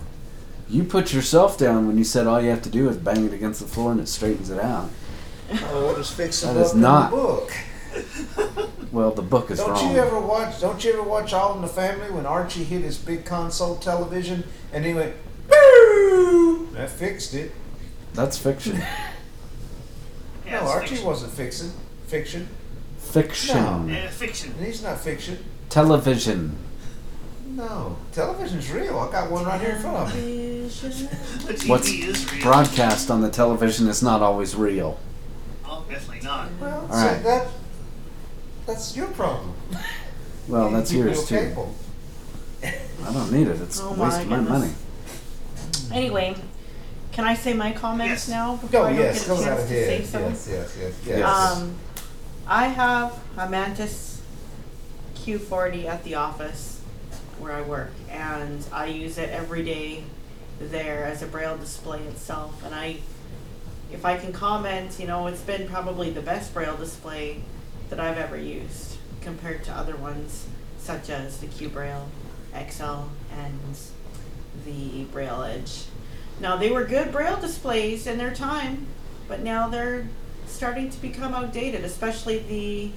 You 0.69 0.85
put 0.85 1.13
yourself 1.13 1.59
down 1.59 1.87
when 1.89 1.99
you 1.99 2.05
said 2.05 2.27
all 2.27 2.41
you 2.41 2.51
have 2.51 2.63
to 2.63 2.69
do 2.71 2.89
is 2.89 2.97
bang 2.97 3.25
it 3.25 3.33
against 3.33 3.61
the 3.61 3.67
floor 3.67 3.91
and 3.91 4.01
it 4.01 4.07
straightens 4.09 4.51
it 4.51 4.61
out. 4.61 4.89
Oh, 5.51 5.87
what 5.87 5.99
is 5.99 6.11
fix 6.11 6.43
That 6.43 6.53
them 6.53 6.63
is 6.63 6.69
up 6.71 6.75
in 6.77 6.81
not- 6.83 7.11
the 7.11 7.17
book? 7.17 7.53
Well, 8.93 9.11
the 9.11 9.21
book 9.23 9.51
is 9.51 9.59
Don't 9.59 9.71
wrong. 9.73 9.93
you 9.95 9.99
ever 10.01 10.19
watch? 10.19 10.61
Don't 10.63 10.83
you 10.83 10.93
ever 10.95 11.03
watch 11.03 11.35
All 11.35 11.55
in 11.57 11.61
the 11.61 11.69
Family 11.69 12.11
when 12.11 12.25
Archie 12.25 12.65
hit 12.65 12.81
his 12.83 12.97
big 12.97 13.27
console 13.27 13.77
television 13.77 14.45
and 14.73 14.83
he 14.85 14.95
went, 14.95 15.15
Boo! 15.47 16.69
That 16.73 16.89
fixed 16.89 17.35
it. 17.35 17.53
That's 18.19 18.37
fiction. 18.37 18.83
Yeah, 20.45 20.61
no, 20.61 20.63
it's 20.63 20.71
Archie 20.73 20.89
fiction. 20.89 21.07
wasn't 21.07 21.33
fixing 21.35 21.73
fiction, 22.07 22.49
Fiction. 22.99 23.89
Yeah, 23.91 24.09
fiction. 24.09 24.55
and 24.57 24.65
he's 24.67 24.83
not 24.83 24.99
fiction. 24.99 25.45
Television. 25.69 26.57
No, 27.49 27.99
television's 28.13 28.71
real. 28.73 28.99
I 28.99 29.13
got 29.13 29.31
one 29.31 29.45
right 29.45 29.61
here 29.61 29.73
in 29.75 29.83
front 29.83 29.97
of 30.09 30.15
me. 30.17 30.63
The 30.63 31.53
TV 31.53 31.69
What's 31.69 31.91
is 31.91 32.33
real. 32.33 32.43
broadcast 32.43 33.11
on 33.11 33.21
the 33.21 33.29
television 33.31 33.89
is 33.89 34.03
not 34.03 34.23
always 34.23 34.57
real. 34.57 34.99
Oh, 35.67 35.85
definitely 35.87 36.25
not. 36.27 36.49
Well, 36.59 36.81
All 36.81 36.89
so 36.89 36.95
right. 36.97 37.23
that 37.25 37.49
that's 38.67 38.97
your 38.97 39.09
problem. 39.09 39.53
Well, 40.49 40.71
that's 40.71 40.91
You 40.91 41.05
yours 41.05 41.27
too. 41.29 41.35
capable. 41.37 41.75
I 42.65 43.13
don't 43.13 43.31
need 43.31 43.49
it. 43.49 43.61
It's 43.61 43.79
Oh 43.83 43.91
a 43.91 43.97
my 43.99 44.05
waste 44.09 44.21
of 44.23 44.29
my 44.29 44.37
goodness. 44.37 44.59
money. 44.59 44.73
Hmm. 45.89 45.93
Anyway, 45.93 46.35
can 47.13 47.25
I 47.25 47.35
say 47.35 47.53
my 47.55 47.73
comments 47.73 48.27
Yes. 48.27 48.29
now 48.29 48.53
before 48.57 48.71
Go, 48.71 48.83
I 48.85 48.91
don't 48.93 48.99
yes, 49.01 49.19
get 49.19 49.25
a 49.25 49.29
go 49.29 49.35
right 49.37 49.45
chance 49.45 49.63
to 49.63 49.69
say 49.69 49.95
ahead. 49.97 50.07
so? 50.07 50.19
Yes, 50.21 50.49
yes, 50.51 50.77
yes, 50.81 50.95
yes. 51.07 51.19
Yes. 51.19 51.29
Um, 51.57 51.75
I 52.47 52.67
have 52.69 53.19
a 53.37 53.49
Mantis 53.49 54.21
Q40 55.17 55.85
at 55.87 56.05
the 56.05 56.15
office 56.15 56.81
where 57.39 57.53
I 57.53 57.61
work, 57.63 57.93
and 58.11 58.65
I 58.73 58.87
use 58.87 59.19
it 59.19 59.31
every 59.31 59.63
day 59.65 60.05
there 60.61 61.05
as 61.05 61.23
a 61.23 61.27
braille 61.27 61.57
display 61.57 62.01
itself. 62.03 62.63
And 62.65 62.75
I, 62.75 62.97
if 63.93 64.05
I 64.05 64.17
can 64.17 64.33
comment, 64.33 64.99
you 64.99 65.07
know, 65.07 65.27
it's 65.27 65.43
been 65.43 65.69
probably 65.69 66.11
the 66.11 66.21
best 66.23 66.53
braille 66.55 66.77
display 66.77 67.43
that 67.91 68.01
I've 68.01 68.19
ever 68.19 68.37
used 68.37 68.97
compared 69.21 69.65
to 69.65 69.73
other 69.73 69.97
ones 69.97 70.47
such 70.79 71.11
as 71.11 71.39
the 71.39 71.47
Q 71.47 71.69
Braille 71.69 72.09
XL 72.71 73.05
and 73.33 73.61
the 74.65 75.05
Braille 75.13 75.43
Edge. 75.43 75.85
Now 76.41 76.57
they 76.57 76.71
were 76.71 76.85
good 76.85 77.11
braille 77.11 77.41
displays 77.41 78.07
in 78.07 78.19
their 78.19 78.33
time, 78.33 78.87
but 79.27 79.41
now 79.41 79.69
they're 79.69 80.09
starting 80.47 80.89
to 80.91 81.01
become 81.01 81.35
outdated, 81.35 81.85
especially 81.85 82.39
the 82.39 82.91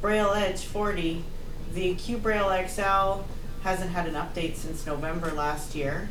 Braille 0.00 0.32
Edge 0.32 0.64
40. 0.64 1.24
The 1.72 1.94
Q 1.96 2.18
Braille 2.18 2.68
XL 2.68 3.24
hasn't 3.62 3.90
had 3.90 4.06
an 4.06 4.14
update 4.14 4.56
since 4.56 4.86
November 4.86 5.32
last 5.32 5.74
year, 5.74 6.08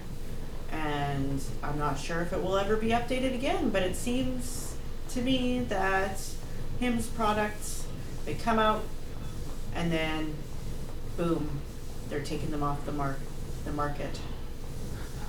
and 0.72 1.42
I'm 1.62 1.80
not 1.80 2.00
sure 2.00 2.22
if 2.22 2.34
it 2.34 2.44
will 2.44 2.58
ever 2.58 2.76
be 2.76 2.90
updated 2.90 3.34
again, 3.34 3.70
but 3.70 3.84
it 3.84 3.96
seems 3.96 4.76
to 5.10 5.22
me 5.22 5.60
that 5.70 6.20
HIMS 6.80 7.08
products, 7.08 7.86
they 8.26 8.34
come 8.34 8.60
out 8.60 8.84
and 9.74 9.92
then 9.92 10.34
boom, 11.16 11.62
they're 12.10 12.24
taking 12.24 12.52
them 12.52 12.64
off 12.64 12.86
the 12.86 12.92
mark 12.92 13.20
the 13.66 13.72
market. 13.72 14.20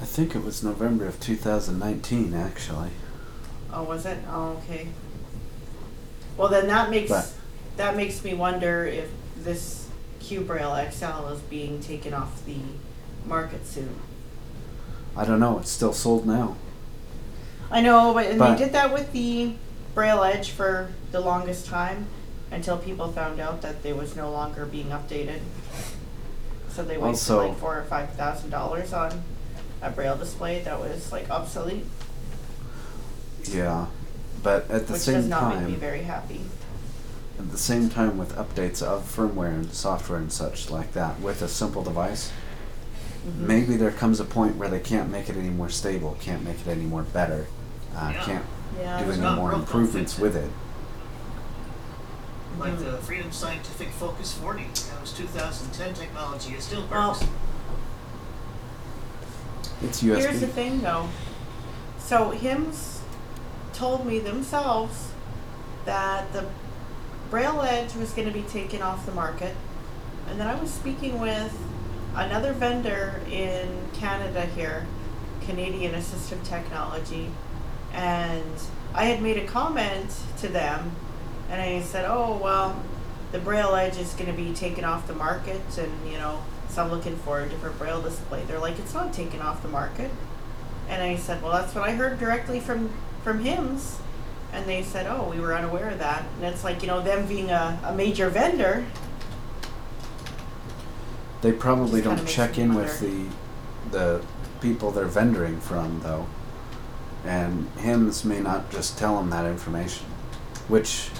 I 0.00 0.04
think 0.04 0.34
it 0.34 0.44
was 0.44 0.62
November 0.62 1.06
of 1.06 1.20
2019, 1.20 2.34
actually. 2.34 2.90
Oh, 3.72 3.84
was 3.84 4.06
it? 4.06 4.18
Oh, 4.28 4.58
okay. 4.64 4.88
Well, 6.36 6.48
then 6.48 6.66
that 6.68 6.90
makes 6.90 7.10
But- 7.10 7.30
that 7.76 7.96
makes 7.96 8.22
me 8.22 8.34
wonder 8.34 8.86
if 8.86 9.08
this 9.36 9.86
Q 10.20 10.42
Braille 10.42 10.74
XL 10.90 11.26
is 11.32 11.40
being 11.40 11.80
taken 11.80 12.14
off 12.14 12.44
the 12.46 12.56
market 13.26 13.66
soon. 13.66 13.96
I 15.16 15.24
don't 15.24 15.40
know. 15.40 15.58
It's 15.58 15.70
still 15.70 15.92
sold 15.92 16.26
now. 16.26 16.56
I 17.70 17.80
know, 17.80 18.12
but 18.14 18.26
and 18.26 18.38
But- 18.38 18.56
they 18.58 18.64
did 18.64 18.72
that 18.74 18.92
with 18.92 19.12
the 19.12 19.54
Braille 19.94 20.22
Edge 20.22 20.50
for 20.50 20.90
the 21.12 21.20
longest 21.20 21.66
time 21.66 22.06
until 22.50 22.76
people 22.76 23.10
found 23.10 23.40
out 23.40 23.60
that 23.62 23.82
they 23.82 23.92
was 23.92 24.14
no 24.16 24.30
longer 24.30 24.66
being 24.66 24.88
updated. 24.90 25.40
So 26.70 26.82
they 26.84 26.96
wasted 26.98 27.30
Also- 27.36 27.48
like 27.48 27.58
four 27.58 27.78
or 27.78 27.84
five 27.84 28.10
thousand 28.14 28.50
dollars 28.50 28.92
on 28.92 29.22
a 29.84 29.90
Braille 29.90 30.16
display 30.16 30.60
that 30.62 30.78
was 30.80 31.12
like 31.12 31.30
obsolete, 31.30 31.86
Yeah. 33.44 33.86
But 34.42 34.70
at 34.70 34.86
the 34.86 34.94
which 34.94 35.02
same 35.02 35.14
does 35.16 35.26
not 35.28 35.54
make 35.54 35.64
me 35.66 35.70
time, 35.72 35.80
very 35.80 36.02
happy. 36.02 36.40
at 37.38 37.50
the 37.50 37.58
same 37.58 37.88
time 37.90 38.16
with 38.18 38.34
updates 38.36 38.82
of 38.82 39.02
firmware 39.04 39.48
and 39.54 39.72
software 39.72 40.18
and 40.18 40.32
such 40.32 40.70
like 40.70 40.92
that 40.92 41.20
with 41.20 41.42
a 41.42 41.48
simple 41.48 41.82
device, 41.82 42.30
Mhm. 43.26 43.38
maybe 43.46 43.76
there 43.76 43.90
comes 43.90 44.20
a 44.20 44.24
point 44.24 44.56
where 44.56 44.68
they 44.68 44.80
can't 44.80 45.10
make 45.10 45.28
it 45.28 45.36
any 45.36 45.48
more 45.50 45.68
stable, 45.70 46.16
can't 46.20 46.44
make 46.44 46.60
it 46.60 46.68
any 46.68 46.84
more 46.84 47.02
better, 47.02 47.46
uh, 47.96 48.10
Yeah. 48.12 48.24
can't 48.24 48.44
Yeah, 48.78 48.98
do 48.98 49.04
it's 49.06 49.12
any 49.14 49.22
not 49.22 49.36
more 49.36 49.48
broke, 49.50 49.60
don't 49.60 49.68
improvements 49.68 50.12
fix 50.12 50.18
it. 50.20 50.22
with 50.22 50.36
it. 50.36 50.50
Like 52.58 52.78
the 52.78 52.98
Freedom 52.98 53.32
Scientific 53.32 53.90
Focus 53.90 54.32
40. 54.34 54.64
That 54.90 55.00
was 55.00 55.12
2010 55.12 55.92
technology. 55.94 56.54
It 56.54 56.62
still 56.62 56.84
Well, 56.90 57.08
works. 57.10 57.24
It's 59.84 60.02
USB. 60.02 60.18
Here's 60.18 60.40
the 60.40 60.46
thing 60.46 60.80
though. 60.80 61.08
So 61.98 62.30
Hims 62.30 63.02
told 63.72 64.06
me 64.06 64.18
themselves 64.18 65.12
that 65.84 66.32
the 66.32 66.46
Braille 67.30 67.62
Edge 67.62 67.94
was 67.94 68.12
going 68.12 68.28
to 68.28 68.34
be 68.34 68.42
taken 68.42 68.80
off 68.80 69.04
the 69.04 69.12
market. 69.12 69.54
And 70.28 70.40
then 70.40 70.46
I 70.46 70.54
was 70.58 70.70
speaking 70.70 71.20
with 71.20 71.56
another 72.14 72.52
vendor 72.52 73.20
in 73.30 73.68
Canada 73.92 74.46
here, 74.46 74.86
Canadian 75.42 75.94
Assistive 75.94 76.42
Technology, 76.44 77.30
and 77.92 78.54
I 78.94 79.06
had 79.06 79.20
made 79.20 79.36
a 79.36 79.46
comment 79.46 80.16
to 80.38 80.48
them, 80.48 80.92
and 81.50 81.60
I 81.60 81.82
said, 81.82 82.06
"Oh 82.08 82.40
well, 82.42 82.82
the 83.32 83.38
Braille 83.38 83.74
Edge 83.74 83.98
is 83.98 84.14
going 84.14 84.30
to 84.30 84.36
be 84.36 84.54
taken 84.54 84.84
off 84.84 85.06
the 85.06 85.14
market, 85.14 85.60
and 85.78 86.10
you 86.10 86.16
know, 86.16 86.42
so 86.74 86.82
I'm 86.82 86.90
looking 86.90 87.16
for 87.16 87.40
a 87.40 87.48
different 87.48 87.78
Braille 87.78 88.02
display." 88.02 88.44
They're 88.46 88.58
like, 88.58 88.78
"It's 88.78 88.94
not 88.94 89.12
taken 89.12 89.40
off 89.40 89.62
the 89.62 89.68
market," 89.68 90.10
and 90.88 91.02
I 91.02 91.16
said, 91.16 91.42
"Well, 91.42 91.52
that's 91.52 91.74
what 91.74 91.88
I 91.88 91.92
heard 91.92 92.18
directly 92.18 92.60
from 92.60 92.90
from 93.22 93.40
HIMS." 93.40 93.98
And 94.52 94.66
they 94.66 94.82
said, 94.82 95.06
"Oh, 95.08 95.28
we 95.30 95.40
were 95.40 95.54
unaware 95.54 95.90
of 95.90 95.98
that." 95.98 96.24
And 96.36 96.44
it's 96.44 96.64
like 96.64 96.82
you 96.82 96.88
know, 96.88 97.00
them 97.02 97.26
being 97.26 97.50
a, 97.50 97.78
a 97.84 97.94
major 97.94 98.28
vendor, 98.30 98.84
They 101.42 101.52
probably 101.52 102.00
Just 102.00 102.04
kinda 102.04 102.16
don't 102.16 102.24
makes 102.24 102.34
check 102.34 102.56
me 102.56 102.62
in 102.62 102.74
with 102.74 103.00
the 103.00 103.26
the 103.90 104.22
people 104.62 104.90
they're 104.90 105.06
vendoring 105.06 105.60
from 105.60 106.00
though, 106.02 106.26
and 107.24 107.68
HIMS 107.78 108.24
may 108.24 108.40
not 108.40 108.70
just 108.70 108.96
tell 108.98 109.16
them 109.16 109.30
that 109.30 109.44
information, 109.44 110.06
which 110.68 111.10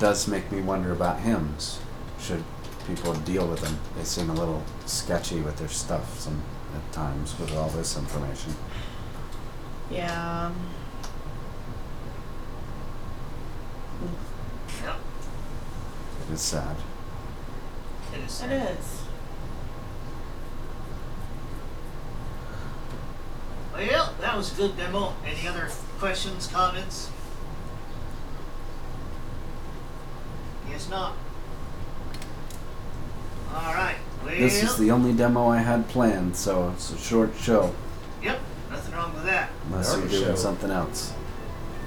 does 0.00 0.26
make 0.26 0.50
me 0.50 0.60
wonder 0.60 0.90
about 0.92 1.20
HIMS. 1.20 1.78
Should 2.18 2.42
people 2.86 3.14
deal 3.14 3.46
with 3.46 3.60
them? 3.60 3.78
They 3.96 4.04
seem 4.04 4.30
a 4.30 4.34
little 4.34 4.62
sketchy 4.86 5.40
with 5.40 5.56
their 5.58 5.68
stuff 5.68 6.20
some 6.20 6.42
at 6.74 6.92
times 6.92 7.38
with 7.38 7.54
all 7.56 7.68
this 7.70 7.96
information. 7.96 8.54
yeah. 9.90 10.50
Yep. 14.84 14.96
It 16.28 16.34
is 16.34 16.40
sad. 16.40 16.76
It 18.14 18.20
is. 18.26 18.42
It 18.42 18.50
is. 18.52 19.02
Well, 23.72 24.14
that 24.20 24.36
was 24.36 24.52
a 24.52 24.56
good 24.56 24.76
demo. 24.76 25.14
Any 25.24 25.46
other 25.46 25.68
questions, 25.98 26.46
comments? 26.46 27.10
Guess 30.68 30.88
not. 30.88 31.14
All 33.56 33.74
right. 33.74 33.96
Well, 34.24 34.34
This 34.36 34.62
is 34.62 34.76
the 34.76 34.90
only 34.90 35.12
demo 35.12 35.48
I 35.48 35.58
had 35.58 35.88
planned, 35.88 36.36
so 36.36 36.70
it's 36.74 36.92
a 36.92 36.98
short 36.98 37.34
show 37.36 37.74
yep. 38.22 38.38
Nothing 38.70 38.94
wrong 38.94 39.14
with 39.14 39.24
that. 39.24 39.50
unless 39.66 39.92
you're 39.92 40.00
Dark 40.00 40.10
doing 40.10 40.24
show. 40.24 40.34
something 40.34 40.70
else. 40.70 41.12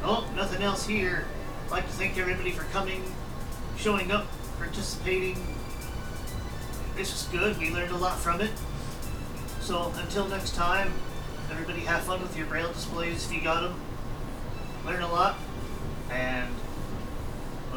Oh, 0.04 0.28
nothing 0.36 0.64
else 0.64 0.88
here. 0.88 1.26
I'd 1.66 1.72
like 1.72 1.86
to 1.86 1.92
thank 1.92 2.18
everybody 2.18 2.52
for 2.52 2.64
coming, 2.66 3.04
showing 3.78 4.12
up, 4.12 4.26
participating. 4.58 5.36
This 6.96 7.12
was 7.12 7.28
good. 7.32 7.58
We 7.60 7.72
learned 7.72 7.92
a 7.92 7.98
lot 7.98 8.18
from 8.18 8.42
it. 8.42 8.52
So 9.62 9.92
until 9.98 10.28
next 10.28 10.56
time, 10.56 10.92
everybody 11.52 11.82
have 11.82 12.04
fun 12.04 12.22
with 12.22 12.36
your 12.38 12.48
braille 12.48 12.72
displays 12.72 13.26
if 13.26 13.34
you 13.34 13.42
got 13.44 13.62
them. 13.62 13.80
Learn 14.86 15.02
a 15.02 15.12
lot, 15.12 15.38
and 16.10 16.48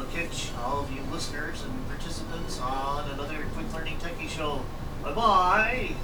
we'll 0.03 0.25
catch 0.25 0.51
all 0.63 0.81
of 0.81 0.91
you 0.91 1.01
listeners 1.11 1.63
and 1.63 1.87
participants 1.87 2.59
on 2.59 3.09
another 3.11 3.45
Quick 3.53 3.73
Learning 3.73 3.97
Techie 3.97 4.29
Show. 4.29 4.61
Bye 5.03 5.13
bye. 5.13 5.95